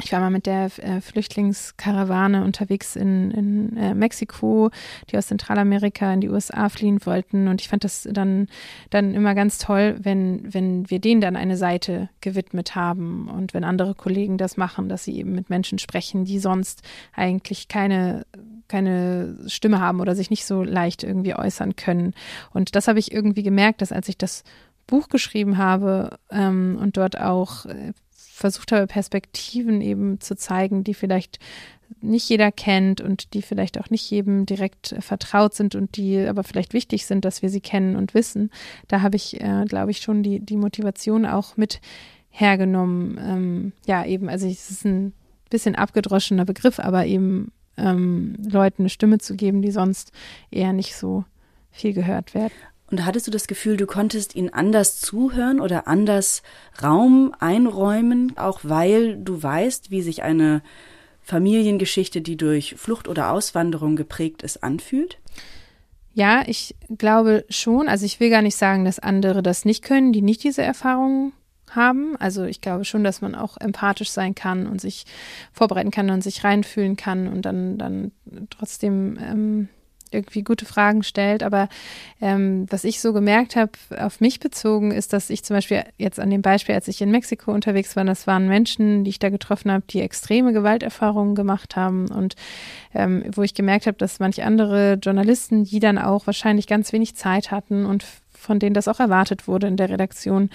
ich 0.00 0.10
war 0.12 0.18
mal 0.18 0.30
mit 0.30 0.46
der 0.46 0.70
äh, 0.78 1.00
Flüchtlingskarawane 1.00 2.42
unterwegs 2.42 2.96
in, 2.96 3.30
in 3.30 3.76
äh, 3.76 3.94
Mexiko, 3.94 4.70
die 5.10 5.16
aus 5.16 5.28
Zentralamerika 5.28 6.12
in 6.12 6.20
die 6.20 6.30
USA 6.30 6.68
fliehen 6.68 6.98
wollten. 7.06 7.46
Und 7.46 7.60
ich 7.60 7.68
fand 7.68 7.84
das 7.84 8.08
dann, 8.10 8.48
dann 8.90 9.14
immer 9.14 9.36
ganz 9.36 9.58
toll, 9.58 9.96
wenn, 10.00 10.52
wenn 10.52 10.90
wir 10.90 10.98
denen 10.98 11.20
dann 11.20 11.36
eine 11.36 11.56
Seite 11.56 12.08
gewidmet 12.20 12.74
haben 12.74 13.28
und 13.28 13.54
wenn 13.54 13.62
andere 13.62 13.94
Kollegen 13.94 14.36
das 14.36 14.56
machen, 14.56 14.88
dass 14.88 15.04
sie 15.04 15.16
eben 15.16 15.32
mit 15.32 15.48
Menschen 15.48 15.78
sprechen, 15.78 16.24
die 16.24 16.40
sonst 16.40 16.82
eigentlich 17.12 17.68
keine, 17.68 18.26
keine 18.68 19.36
Stimme 19.46 19.80
haben 19.80 20.00
oder 20.00 20.14
sich 20.14 20.30
nicht 20.30 20.46
so 20.46 20.62
leicht 20.62 21.02
irgendwie 21.02 21.34
äußern 21.34 21.76
können. 21.76 22.14
Und 22.52 22.76
das 22.76 22.88
habe 22.88 22.98
ich 22.98 23.12
irgendwie 23.12 23.42
gemerkt, 23.42 23.82
dass 23.82 23.92
als 23.92 24.08
ich 24.08 24.18
das 24.18 24.44
Buch 24.86 25.08
geschrieben 25.08 25.58
habe 25.58 26.18
ähm, 26.30 26.78
und 26.80 26.96
dort 26.96 27.18
auch 27.18 27.66
äh, 27.66 27.92
versucht 28.10 28.72
habe, 28.72 28.86
Perspektiven 28.86 29.80
eben 29.80 30.20
zu 30.20 30.36
zeigen, 30.36 30.84
die 30.84 30.94
vielleicht 30.94 31.38
nicht 32.00 32.28
jeder 32.28 32.50
kennt 32.50 33.00
und 33.00 33.34
die 33.34 33.42
vielleicht 33.42 33.78
auch 33.78 33.90
nicht 33.90 34.10
jedem 34.10 34.46
direkt 34.46 34.94
vertraut 34.98 35.54
sind 35.54 35.74
und 35.74 35.96
die 35.96 36.18
aber 36.18 36.42
vielleicht 36.44 36.74
wichtig 36.74 37.06
sind, 37.06 37.24
dass 37.24 37.42
wir 37.42 37.48
sie 37.48 37.60
kennen 37.60 37.96
und 37.96 38.14
wissen. 38.14 38.50
Da 38.88 39.00
habe 39.00 39.16
ich, 39.16 39.40
äh, 39.40 39.64
glaube 39.66 39.90
ich, 39.90 39.98
schon 39.98 40.22
die, 40.22 40.40
die 40.40 40.56
Motivation 40.56 41.26
auch 41.26 41.56
mit 41.56 41.80
hergenommen. 42.30 43.18
Ähm, 43.22 43.72
ja, 43.86 44.04
eben, 44.04 44.28
also 44.28 44.46
es 44.46 44.70
ist 44.70 44.84
ein 44.84 45.12
bisschen 45.50 45.76
abgedroschener 45.76 46.44
Begriff, 46.44 46.78
aber 46.78 47.06
eben 47.06 47.52
ähm, 47.76 48.36
Leuten 48.50 48.82
eine 48.82 48.88
Stimme 48.88 49.18
zu 49.18 49.34
geben, 49.34 49.62
die 49.62 49.70
sonst 49.70 50.12
eher 50.50 50.72
nicht 50.72 50.96
so 50.96 51.24
viel 51.70 51.92
gehört 51.92 52.34
werden. 52.34 52.52
Und 52.90 53.04
hattest 53.04 53.26
du 53.26 53.30
das 53.30 53.46
Gefühl, 53.46 53.76
du 53.76 53.86
konntest 53.86 54.36
ihnen 54.36 54.50
anders 54.50 55.00
zuhören 55.00 55.60
oder 55.60 55.88
anders 55.88 56.42
Raum 56.82 57.34
einräumen, 57.40 58.36
auch 58.36 58.60
weil 58.62 59.16
du 59.16 59.42
weißt, 59.42 59.90
wie 59.90 60.02
sich 60.02 60.22
eine 60.22 60.62
Familiengeschichte, 61.22 62.20
die 62.20 62.36
durch 62.36 62.74
Flucht 62.76 63.08
oder 63.08 63.30
Auswanderung 63.32 63.96
geprägt 63.96 64.42
ist, 64.42 64.62
anfühlt? 64.62 65.18
Ja, 66.12 66.44
ich 66.46 66.76
glaube 66.96 67.44
schon. 67.48 67.88
Also 67.88 68.04
ich 68.04 68.20
will 68.20 68.30
gar 68.30 68.42
nicht 68.42 68.56
sagen, 68.56 68.84
dass 68.84 69.00
andere 69.00 69.42
das 69.42 69.64
nicht 69.64 69.82
können, 69.82 70.12
die 70.12 70.22
nicht 70.22 70.44
diese 70.44 70.62
Erfahrungen 70.62 71.32
haben. 71.76 72.16
Also 72.18 72.44
ich 72.44 72.60
glaube 72.60 72.84
schon, 72.84 73.04
dass 73.04 73.20
man 73.20 73.34
auch 73.34 73.56
empathisch 73.58 74.10
sein 74.10 74.34
kann 74.34 74.66
und 74.66 74.80
sich 74.80 75.04
vorbereiten 75.52 75.90
kann 75.90 76.10
und 76.10 76.22
sich 76.22 76.44
reinfühlen 76.44 76.96
kann 76.96 77.28
und 77.28 77.42
dann, 77.42 77.78
dann 77.78 78.12
trotzdem 78.50 79.18
ähm, 79.20 79.68
irgendwie 80.14 80.42
gute 80.42 80.64
Fragen 80.64 81.02
stellt. 81.02 81.42
Aber 81.42 81.68
ähm, 82.20 82.66
was 82.70 82.84
ich 82.84 83.00
so 83.00 83.12
gemerkt 83.12 83.56
habe, 83.56 83.72
auf 83.98 84.20
mich 84.20 84.40
bezogen, 84.40 84.92
ist, 84.92 85.12
dass 85.12 85.28
ich 85.28 85.44
zum 85.44 85.56
Beispiel 85.56 85.84
jetzt 85.98 86.20
an 86.20 86.30
dem 86.30 86.40
Beispiel, 86.40 86.74
als 86.74 86.88
ich 86.88 87.02
in 87.02 87.10
Mexiko 87.10 87.52
unterwegs 87.52 87.96
war, 87.96 88.04
das 88.04 88.26
waren 88.26 88.48
Menschen, 88.48 89.04
die 89.04 89.10
ich 89.10 89.18
da 89.18 89.28
getroffen 89.28 89.70
habe, 89.70 89.84
die 89.90 90.00
extreme 90.00 90.52
Gewalterfahrungen 90.52 91.34
gemacht 91.34 91.76
haben 91.76 92.08
und 92.10 92.36
ähm, 92.94 93.24
wo 93.34 93.42
ich 93.42 93.54
gemerkt 93.54 93.86
habe, 93.86 93.98
dass 93.98 94.20
manche 94.20 94.44
andere 94.44 94.94
Journalisten, 94.94 95.64
die 95.64 95.80
dann 95.80 95.98
auch 95.98 96.26
wahrscheinlich 96.26 96.66
ganz 96.66 96.92
wenig 96.92 97.16
Zeit 97.16 97.50
hatten 97.50 97.84
und 97.84 98.04
von 98.44 98.58
denen 98.58 98.74
das 98.74 98.88
auch 98.88 99.00
erwartet 99.00 99.48
wurde 99.48 99.66
in 99.66 99.76
der 99.76 99.88
Redaktion, 99.88 100.50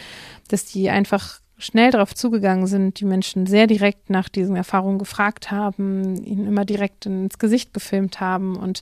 dass 0.47 0.65
die 0.65 0.89
einfach 0.89 1.41
schnell 1.59 1.91
darauf 1.91 2.15
zugegangen 2.15 2.67
sind, 2.67 3.01
die 3.01 3.05
Menschen 3.05 3.45
sehr 3.45 3.67
direkt 3.67 4.09
nach 4.09 4.29
diesen 4.29 4.55
Erfahrungen 4.55 4.97
gefragt 4.97 5.51
haben, 5.51 6.23
ihnen 6.23 6.47
immer 6.47 6.63
direkt 6.63 7.05
ins 7.05 7.37
Gesicht 7.37 7.73
gefilmt 7.73 8.21
haben. 8.21 8.55
Und 8.55 8.81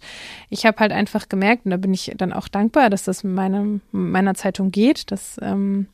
ich 0.49 0.65
habe 0.65 0.77
halt 0.77 0.91
einfach 0.91 1.27
gemerkt, 1.27 1.65
und 1.65 1.71
da 1.71 1.77
bin 1.77 1.93
ich 1.93 2.13
dann 2.15 2.31
auch 2.31 2.47
dankbar, 2.47 2.91
dass 2.91 3.03
das 3.03 3.23
meine, 3.23 3.81
meiner 3.91 4.35
Zeitung 4.35 4.69
geht, 4.69 5.11
dass 5.11 5.39
ähm, 5.41 5.87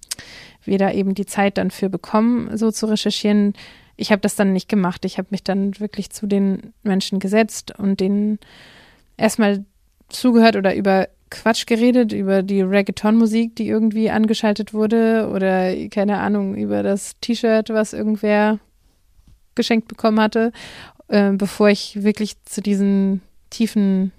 wir 0.65 0.77
da 0.77 0.91
eben 0.91 1.15
die 1.15 1.25
Zeit 1.25 1.57
dann 1.57 1.71
für 1.71 1.89
bekommen, 1.89 2.55
so 2.57 2.69
zu 2.69 2.85
recherchieren. 2.87 3.53
Ich 3.95 4.11
habe 4.11 4.21
das 4.21 4.35
dann 4.35 4.51
nicht 4.51 4.67
gemacht. 4.67 5.05
Ich 5.05 5.17
habe 5.17 5.29
mich 5.31 5.43
dann 5.43 5.79
wirklich 5.79 6.09
zu 6.09 6.27
den 6.27 6.73
Menschen 6.83 7.19
gesetzt 7.19 7.73
und 7.79 8.01
denen 8.01 8.39
erstmal 9.15 9.63
zugehört 10.09 10.57
oder 10.57 10.75
über 10.75 11.07
Quatsch 11.33 11.65
geredet, 11.65 12.13
über 12.13 12.43
die 12.43 12.61
Reggaeton-Musik, 12.61 13.55
die 13.55 13.67
irgendwie 13.67 14.11
angeschaltet 14.11 14.73
wurde 14.73 15.29
oder 15.33 15.73
keine 15.89 16.19
Ahnung, 16.19 16.55
über 16.55 16.83
das 16.83 17.19
T-Shirt, 17.21 17.69
was 17.69 17.93
irgendwer 17.93 18.59
geschenkt 19.55 19.87
bekommen 19.87 20.19
hatte, 20.19 20.51
äh, 21.07 21.31
bevor 21.31 21.69
ich 21.69 22.03
wirklich 22.03 22.41
zu 22.45 22.61
diesen 22.61 23.21
tiefen 23.49 24.11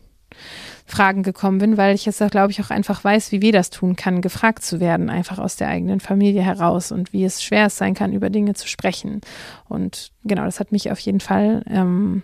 Fragen 0.86 1.22
gekommen 1.22 1.58
bin, 1.58 1.76
weil 1.76 1.94
ich 1.94 2.04
jetzt, 2.04 2.18
glaube 2.30 2.50
ich, 2.50 2.60
auch 2.60 2.70
einfach 2.70 3.04
weiß, 3.04 3.30
wie 3.30 3.40
weh 3.40 3.52
das 3.52 3.70
tun 3.70 3.94
kann, 3.94 4.20
gefragt 4.20 4.64
zu 4.64 4.80
werden, 4.80 5.08
einfach 5.08 5.38
aus 5.38 5.54
der 5.56 5.68
eigenen 5.68 6.00
Familie 6.00 6.42
heraus 6.42 6.90
und 6.90 7.12
wie 7.12 7.24
es 7.24 7.42
schwer 7.42 7.66
es 7.66 7.78
sein 7.78 7.94
kann, 7.94 8.12
über 8.12 8.28
Dinge 8.28 8.54
zu 8.54 8.66
sprechen. 8.66 9.20
Und 9.68 10.10
genau, 10.24 10.44
das 10.44 10.58
hat 10.58 10.72
mich 10.72 10.90
auf 10.90 10.98
jeden 10.98 11.20
Fall 11.20 11.62
ähm, 11.70 12.22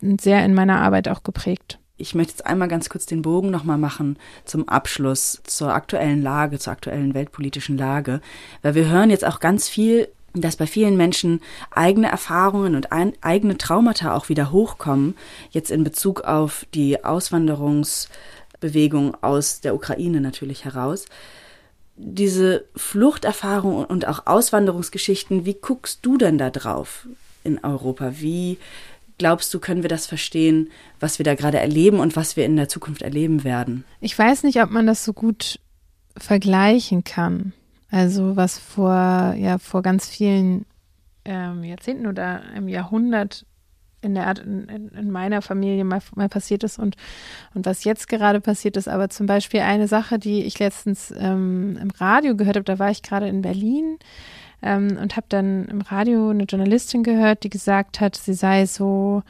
sehr 0.00 0.44
in 0.44 0.54
meiner 0.54 0.80
Arbeit 0.80 1.08
auch 1.08 1.24
geprägt. 1.24 1.80
Ich 1.98 2.14
möchte 2.14 2.32
jetzt 2.32 2.46
einmal 2.46 2.68
ganz 2.68 2.90
kurz 2.90 3.06
den 3.06 3.22
Bogen 3.22 3.50
nochmal 3.50 3.78
machen 3.78 4.18
zum 4.44 4.68
Abschluss, 4.68 5.40
zur 5.44 5.72
aktuellen 5.72 6.20
Lage, 6.22 6.58
zur 6.58 6.74
aktuellen 6.74 7.14
weltpolitischen 7.14 7.78
Lage, 7.78 8.20
weil 8.60 8.74
wir 8.74 8.86
hören 8.88 9.08
jetzt 9.08 9.24
auch 9.24 9.40
ganz 9.40 9.66
viel, 9.68 10.08
dass 10.34 10.56
bei 10.56 10.66
vielen 10.66 10.98
Menschen 10.98 11.40
eigene 11.70 12.10
Erfahrungen 12.10 12.74
und 12.74 12.92
ein, 12.92 13.14
eigene 13.22 13.56
Traumata 13.56 14.14
auch 14.14 14.28
wieder 14.28 14.52
hochkommen, 14.52 15.16
jetzt 15.50 15.70
in 15.70 15.84
Bezug 15.84 16.20
auf 16.22 16.66
die 16.74 17.02
Auswanderungsbewegung 17.02 19.16
aus 19.22 19.62
der 19.62 19.74
Ukraine 19.74 20.20
natürlich 20.20 20.66
heraus. 20.66 21.06
Diese 21.96 22.66
Fluchterfahrung 22.76 23.86
und 23.86 24.06
auch 24.06 24.26
Auswanderungsgeschichten, 24.26 25.46
wie 25.46 25.54
guckst 25.54 26.00
du 26.02 26.18
denn 26.18 26.36
da 26.36 26.50
drauf 26.50 27.08
in 27.42 27.64
Europa? 27.64 28.16
Wie 28.18 28.58
glaubst 29.18 29.52
du, 29.52 29.60
können 29.60 29.82
wir 29.82 29.88
das 29.88 30.06
verstehen, 30.06 30.70
was 31.00 31.18
wir 31.18 31.24
da 31.24 31.34
gerade 31.34 31.58
erleben 31.58 32.00
und 32.00 32.16
was 32.16 32.36
wir 32.36 32.44
in 32.44 32.56
der 32.56 32.68
Zukunft 32.68 33.02
erleben 33.02 33.44
werden? 33.44 33.84
Ich 34.00 34.18
weiß 34.18 34.42
nicht, 34.42 34.62
ob 34.62 34.70
man 34.70 34.86
das 34.86 35.04
so 35.04 35.12
gut 35.12 35.60
vergleichen 36.16 37.04
kann. 37.04 37.52
Also 37.90 38.36
was 38.36 38.58
vor, 38.58 39.34
ja, 39.38 39.58
vor 39.58 39.82
ganz 39.82 40.08
vielen 40.08 40.66
ähm, 41.24 41.64
Jahrzehnten 41.64 42.06
oder 42.06 42.42
einem 42.42 42.68
Jahrhundert 42.68 43.46
in 44.02 44.14
der 44.14 44.26
Art 44.26 44.38
in, 44.38 44.68
in, 44.68 45.10
meiner 45.10 45.42
Familie 45.42 45.84
mal, 45.84 46.00
mal 46.14 46.28
passiert 46.28 46.62
ist 46.64 46.78
und, 46.78 46.96
und 47.54 47.66
was 47.66 47.84
jetzt 47.84 48.08
gerade 48.08 48.40
passiert 48.40 48.76
ist. 48.76 48.88
Aber 48.88 49.08
zum 49.08 49.26
Beispiel 49.26 49.60
eine 49.60 49.88
Sache, 49.88 50.18
die 50.18 50.44
ich 50.44 50.58
letztens 50.58 51.12
ähm, 51.16 51.78
im 51.80 51.90
Radio 51.90 52.36
gehört 52.36 52.56
habe, 52.56 52.64
da 52.64 52.78
war 52.78 52.90
ich 52.90 53.02
gerade 53.02 53.28
in 53.28 53.42
Berlin 53.42 53.98
ähm, 54.62 54.98
und 55.00 55.16
habe 55.16 55.26
dann 55.28 55.66
im 55.66 55.80
Radio 55.80 56.30
eine 56.30 56.44
Journalistin 56.44 57.02
gehört, 57.02 57.44
die 57.44 57.50
gesagt 57.50 58.00
hat, 58.00 58.16
sie 58.16 58.34
sei 58.34 58.66
so, 58.66 59.22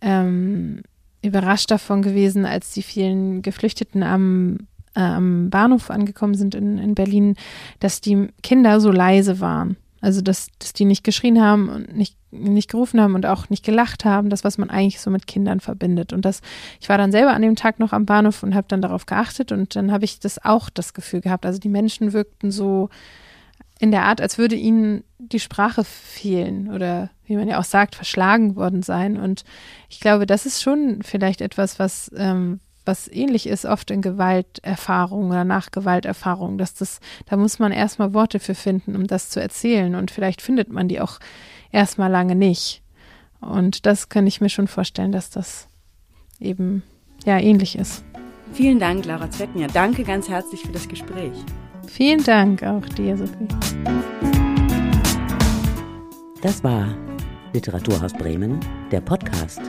ähm, 0.00 0.82
überrascht 1.24 1.70
davon 1.70 2.02
gewesen, 2.02 2.44
als 2.44 2.72
die 2.72 2.82
vielen 2.82 3.42
Geflüchteten 3.42 4.02
am, 4.02 4.68
äh, 4.94 5.00
am 5.00 5.50
Bahnhof 5.50 5.90
angekommen 5.90 6.34
sind 6.34 6.54
in, 6.54 6.78
in 6.78 6.94
Berlin, 6.94 7.36
dass 7.80 8.00
die 8.00 8.28
Kinder 8.42 8.80
so 8.80 8.92
leise 8.92 9.40
waren. 9.40 9.76
Also, 10.02 10.20
dass, 10.20 10.48
dass 10.58 10.74
die 10.74 10.84
nicht 10.84 11.02
geschrien 11.02 11.40
haben 11.40 11.70
und 11.70 11.96
nicht, 11.96 12.14
nicht 12.30 12.70
gerufen 12.70 13.00
haben 13.00 13.14
und 13.14 13.24
auch 13.24 13.48
nicht 13.48 13.64
gelacht 13.64 14.04
haben, 14.04 14.28
das, 14.28 14.44
was 14.44 14.58
man 14.58 14.68
eigentlich 14.68 15.00
so 15.00 15.10
mit 15.10 15.26
Kindern 15.26 15.60
verbindet. 15.60 16.12
Und 16.12 16.26
das, 16.26 16.42
ich 16.78 16.90
war 16.90 16.98
dann 16.98 17.10
selber 17.10 17.32
an 17.32 17.40
dem 17.40 17.56
Tag 17.56 17.78
noch 17.78 17.94
am 17.94 18.04
Bahnhof 18.04 18.42
und 18.42 18.54
habe 18.54 18.66
dann 18.68 18.82
darauf 18.82 19.06
geachtet 19.06 19.50
und 19.50 19.74
dann 19.76 19.90
habe 19.90 20.04
ich 20.04 20.20
das 20.20 20.44
auch 20.44 20.68
das 20.68 20.92
Gefühl 20.92 21.22
gehabt. 21.22 21.46
Also 21.46 21.58
die 21.58 21.70
Menschen 21.70 22.12
wirkten 22.12 22.50
so 22.50 22.90
in 23.80 23.90
der 23.90 24.04
Art, 24.04 24.20
als 24.20 24.38
würde 24.38 24.54
ihnen 24.54 25.04
die 25.18 25.40
Sprache 25.40 25.84
fehlen 25.84 26.72
oder 26.72 27.10
wie 27.26 27.36
man 27.36 27.48
ja 27.48 27.58
auch 27.58 27.64
sagt, 27.64 27.94
verschlagen 27.94 28.56
worden 28.56 28.82
sein. 28.82 29.16
Und 29.16 29.44
ich 29.88 30.00
glaube, 30.00 30.26
das 30.26 30.46
ist 30.46 30.62
schon 30.62 31.02
vielleicht 31.02 31.40
etwas, 31.40 31.78
was, 31.78 32.10
ähm, 32.16 32.60
was 32.84 33.08
ähnlich 33.08 33.46
ist 33.46 33.64
oft 33.64 33.90
in 33.90 34.02
Gewalterfahrungen 34.02 35.30
oder 35.30 35.44
nach 35.44 35.70
Gewalterfahrungen, 35.70 36.58
dass 36.58 36.74
das, 36.74 37.00
da 37.26 37.36
muss 37.36 37.58
man 37.58 37.72
erstmal 37.72 38.14
Worte 38.14 38.38
für 38.38 38.54
finden, 38.54 38.94
um 38.94 39.06
das 39.06 39.30
zu 39.30 39.40
erzählen. 39.40 39.94
Und 39.94 40.10
vielleicht 40.10 40.42
findet 40.42 40.70
man 40.70 40.88
die 40.88 41.00
auch 41.00 41.18
erstmal 41.72 42.10
lange 42.10 42.34
nicht. 42.34 42.82
Und 43.40 43.86
das 43.86 44.08
kann 44.08 44.26
ich 44.26 44.40
mir 44.40 44.50
schon 44.50 44.68
vorstellen, 44.68 45.12
dass 45.12 45.30
das 45.30 45.68
eben 46.40 46.82
ja 47.24 47.38
ähnlich 47.38 47.76
ist. 47.76 48.04
Vielen 48.52 48.78
Dank, 48.78 49.04
Laura 49.04 49.30
Zweckner. 49.30 49.66
Danke 49.66 50.04
ganz 50.04 50.28
herzlich 50.28 50.60
für 50.60 50.72
das 50.72 50.88
Gespräch. 50.88 51.32
Vielen 51.88 52.22
Dank 52.24 52.62
auch 52.62 52.84
dir, 52.86 53.16
Sophie. 53.16 53.48
Das 56.42 56.62
war 56.62 56.96
Literaturhaus 57.52 58.12
Bremen, 58.12 58.60
der 58.90 59.00
Podcast. 59.00 59.60